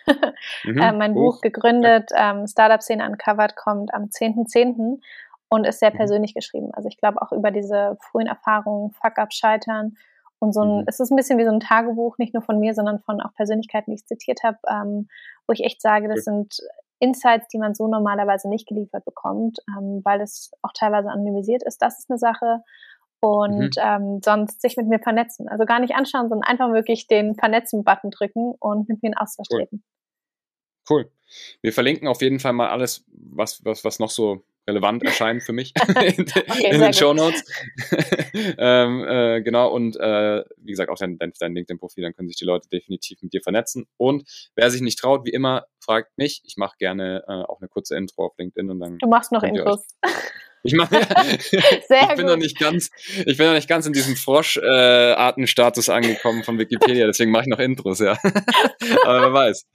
mhm, 0.63 0.77
äh, 0.77 0.91
mein 0.91 1.13
Buch, 1.13 1.35
Buch 1.35 1.41
gegründet, 1.41 2.09
ja. 2.11 2.31
ähm, 2.31 2.47
Startup-Szene 2.47 3.05
Uncovered, 3.05 3.55
kommt 3.55 3.93
am 3.93 4.05
10.10. 4.05 4.77
.10. 4.77 5.01
und 5.49 5.65
ist 5.65 5.79
sehr 5.79 5.91
mhm. 5.91 5.97
persönlich 5.97 6.33
geschrieben. 6.33 6.71
Also 6.73 6.87
ich 6.87 6.97
glaube 6.97 7.21
auch 7.21 7.31
über 7.31 7.51
diese 7.51 7.97
frühen 8.01 8.27
Erfahrungen, 8.27 8.91
Fuck-up, 8.91 9.31
Scheitern, 9.31 9.95
und 10.43 10.51
so 10.51 10.62
ein, 10.62 10.77
mhm. 10.79 10.84
es 10.88 10.99
ist 10.99 11.10
ein 11.10 11.15
bisschen 11.15 11.39
wie 11.39 11.45
so 11.45 11.51
ein 11.51 11.62
Tagebuch, 11.62 12.17
nicht 12.17 12.34
nur 12.34 12.43
von 12.43 12.60
mir, 12.60 12.73
sondern 12.73 12.99
von 12.99 13.21
auch 13.21 13.34
Persönlichkeiten, 13.34 13.91
die 13.91 13.95
ich 13.95 14.06
zitiert 14.06 14.41
habe, 14.43 14.58
ähm, 14.69 15.08
wo 15.47 15.53
ich 15.53 15.63
echt 15.63 15.82
sage, 15.82 16.10
das 16.10 16.25
sind 16.25 16.58
Insights, 16.99 17.47
die 17.47 17.58
man 17.58 17.73
so 17.73 17.88
normalerweise 17.88 18.49
nicht 18.49 18.67
geliefert 18.67 19.06
bekommt, 19.06 19.60
ähm, 19.69 20.01
weil 20.03 20.19
es 20.19 20.51
auch 20.62 20.73
teilweise 20.73 21.10
anonymisiert 21.10 21.63
ist. 21.63 21.82
Das 21.82 21.97
ist 21.97 22.10
eine 22.10 22.19
Sache. 22.19 22.62
Und 23.21 23.77
mhm. 23.77 23.82
ähm, 23.82 24.19
sonst 24.23 24.62
sich 24.62 24.75
mit 24.75 24.88
mir 24.88 24.99
vernetzen. 24.99 25.47
Also 25.47 25.63
gar 25.63 25.79
nicht 25.79 25.95
anschauen, 25.95 26.27
sondern 26.27 26.49
einfach 26.49 26.73
wirklich 26.73 27.08
den 27.08 27.36
Vernetzen-Button 27.36 28.12
drücken 28.12 28.53
und 28.60 28.89
mit 28.89 29.01
mir 29.01 29.10
in 29.10 29.17
Austausch 29.17 29.47
cool. 29.49 29.60
treten. 29.60 29.84
Cool. 30.89 31.10
Wir 31.62 31.71
verlinken 31.71 32.10
auf 32.10 32.21
jeden 32.21 32.39
Fall 32.39 32.51
mal 32.51 32.67
alles, 32.67 33.06
was, 33.08 33.63
was, 33.63 33.86
was 33.86 33.99
noch 33.99 34.10
so 34.10 34.43
relevant 34.67 35.04
erscheint 35.04 35.43
für 35.43 35.54
mich 35.54 35.73
in, 35.88 36.26
okay, 36.49 36.71
in 36.71 36.80
den 36.80 36.93
Show 36.93 37.13
Notes. 37.13 37.43
ähm, 38.58 39.06
äh, 39.08 39.41
genau, 39.41 39.69
und 39.71 39.95
äh, 39.97 40.43
wie 40.58 40.71
gesagt, 40.71 40.89
auch 40.89 40.97
dein, 40.97 41.17
dein, 41.17 41.34
dein 41.39 41.54
LinkedIn-Profil, 41.54 42.04
dann 42.04 42.13
können 42.13 42.30
sich 42.30 42.38
die 42.38 42.45
Leute 42.45 42.69
definitiv 42.69 43.21
mit 43.21 43.34
dir 43.34 43.41
vernetzen. 43.41 43.86
Und 43.97 44.23
wer 44.56 44.71
sich 44.71 44.82
nicht 44.82 44.99
traut, 44.99 45.26
wie 45.26 45.32
immer, 45.32 45.65
fragt 45.80 46.17
mich. 46.17 46.41
Ich 46.45 46.58
mache 46.58 46.78
gerne 46.78 47.23
äh, 47.28 47.32
auch 47.32 47.60
eine 47.60 47.67
kurze 47.67 47.95
Intro 47.97 48.26
auf 48.26 48.34
LinkedIn 48.38 48.69
und 48.69 48.80
dann. 48.80 48.97
Du 48.99 49.08
machst 49.08 49.32
noch 49.32 49.43
Intros. 49.43 49.86
Ich 50.65 50.73
mache, 50.73 50.95
ich 51.52 52.15
bin 52.15 52.26
noch 52.26 52.38
nicht 52.38 52.58
ganz, 52.58 52.89
ich 53.26 53.36
bin 53.36 53.47
noch 53.47 53.54
nicht 53.54 53.67
ganz 53.67 53.86
in 53.86 53.91
diesem 53.91 54.15
Frosch-Artenstatus 54.15 55.89
äh, 55.89 55.91
angekommen 55.91 56.45
von 56.45 56.58
Wikipedia, 56.58 57.06
deswegen 57.06 57.32
mache 57.32 57.43
ich 57.43 57.49
noch 57.49 57.60
Intros, 57.60 57.99
ja. 57.99 58.17
Aber 59.04 59.21
wer 59.21 59.34
weiß. 59.34 59.67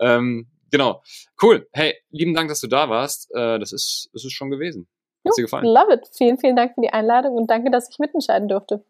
ähm, 0.00 0.48
genau. 0.70 1.02
Cool. 1.40 1.68
Hey, 1.72 1.94
lieben 2.10 2.34
Dank, 2.34 2.48
dass 2.48 2.60
du 2.60 2.66
da 2.66 2.88
warst. 2.88 3.30
Äh, 3.34 3.58
das 3.58 3.72
ist, 3.72 4.10
das 4.12 4.24
ist 4.24 4.32
schon 4.32 4.50
gewesen. 4.50 4.88
Hat 5.26 5.36
dir 5.36 5.42
gefallen? 5.42 5.64
Love 5.64 5.94
it. 5.94 6.08
Vielen, 6.16 6.38
vielen 6.38 6.56
Dank 6.56 6.74
für 6.74 6.80
die 6.80 6.90
Einladung 6.90 7.34
und 7.34 7.50
danke, 7.50 7.70
dass 7.70 7.90
ich 7.90 7.98
mitentscheiden 7.98 8.48
durfte. 8.48 8.84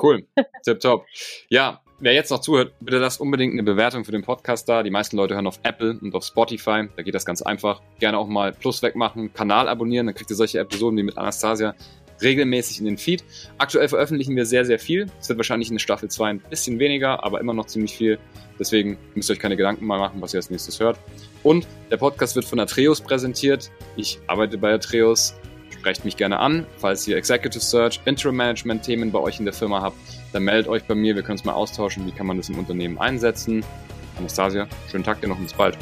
Cool. 0.00 0.26
Tip 0.64 0.80
top. 0.80 1.06
Ja, 1.48 1.80
wer 1.98 2.12
jetzt 2.12 2.30
noch 2.30 2.40
zuhört, 2.40 2.72
bitte 2.80 2.98
lasst 2.98 3.20
unbedingt 3.20 3.54
eine 3.54 3.62
Bewertung 3.64 4.04
für 4.04 4.12
den 4.12 4.22
Podcast 4.22 4.68
da. 4.68 4.82
Die 4.82 4.90
meisten 4.90 5.16
Leute 5.16 5.34
hören 5.34 5.46
auf 5.46 5.58
Apple 5.64 5.98
und 6.00 6.14
auf 6.14 6.24
Spotify. 6.24 6.88
Da 6.96 7.02
geht 7.02 7.14
das 7.14 7.24
ganz 7.24 7.42
einfach. 7.42 7.82
Gerne 7.98 8.18
auch 8.18 8.28
mal 8.28 8.52
Plus 8.52 8.82
wegmachen, 8.82 9.32
Kanal 9.32 9.68
abonnieren, 9.68 10.06
dann 10.06 10.14
kriegt 10.14 10.30
ihr 10.30 10.36
solche 10.36 10.60
Episoden 10.60 10.96
wie 10.98 11.02
mit 11.02 11.18
Anastasia 11.18 11.74
regelmäßig 12.22 12.78
in 12.80 12.84
den 12.84 12.98
Feed. 12.98 13.24
Aktuell 13.58 13.88
veröffentlichen 13.88 14.36
wir 14.36 14.46
sehr, 14.46 14.64
sehr 14.64 14.78
viel. 14.78 15.06
Es 15.20 15.28
wird 15.28 15.38
wahrscheinlich 15.38 15.68
in 15.68 15.76
der 15.76 15.80
Staffel 15.80 16.08
2 16.08 16.28
ein 16.28 16.40
bisschen 16.40 16.78
weniger, 16.78 17.24
aber 17.24 17.40
immer 17.40 17.54
noch 17.54 17.66
ziemlich 17.66 17.96
viel. 17.96 18.18
Deswegen 18.58 18.98
müsst 19.14 19.30
ihr 19.30 19.34
euch 19.34 19.38
keine 19.38 19.56
Gedanken 19.56 19.86
mal 19.86 19.98
machen, 19.98 20.20
was 20.20 20.34
ihr 20.34 20.38
als 20.38 20.50
nächstes 20.50 20.80
hört. 20.80 20.98
Und 21.42 21.66
der 21.90 21.96
Podcast 21.96 22.34
wird 22.34 22.44
von 22.44 22.58
Atreus 22.58 23.00
präsentiert. 23.00 23.70
Ich 23.96 24.18
arbeite 24.26 24.58
bei 24.58 24.72
Atreus. 24.72 25.34
Sprecht 25.70 26.04
mich 26.04 26.16
gerne 26.16 26.40
an. 26.40 26.66
Falls 26.78 27.06
ihr 27.06 27.16
Executive 27.16 27.62
Search, 27.62 28.00
Interim 28.04 28.36
Management 28.36 28.82
Themen 28.82 29.12
bei 29.12 29.20
euch 29.20 29.38
in 29.38 29.44
der 29.44 29.54
Firma 29.54 29.80
habt, 29.80 29.96
dann 30.32 30.42
meldet 30.42 30.68
euch 30.68 30.82
bei 30.84 30.94
mir. 30.94 31.14
Wir 31.14 31.22
können 31.22 31.38
uns 31.38 31.44
mal 31.44 31.52
austauschen. 31.52 32.04
Wie 32.06 32.12
kann 32.12 32.26
man 32.26 32.36
das 32.36 32.48
im 32.48 32.58
Unternehmen 32.58 32.98
einsetzen? 32.98 33.64
Anastasia, 34.18 34.66
schönen 34.90 35.04
Tag 35.04 35.20
dir 35.20 35.28
noch 35.28 35.38
und 35.38 35.44
bis 35.44 35.54
bald. 35.54 35.78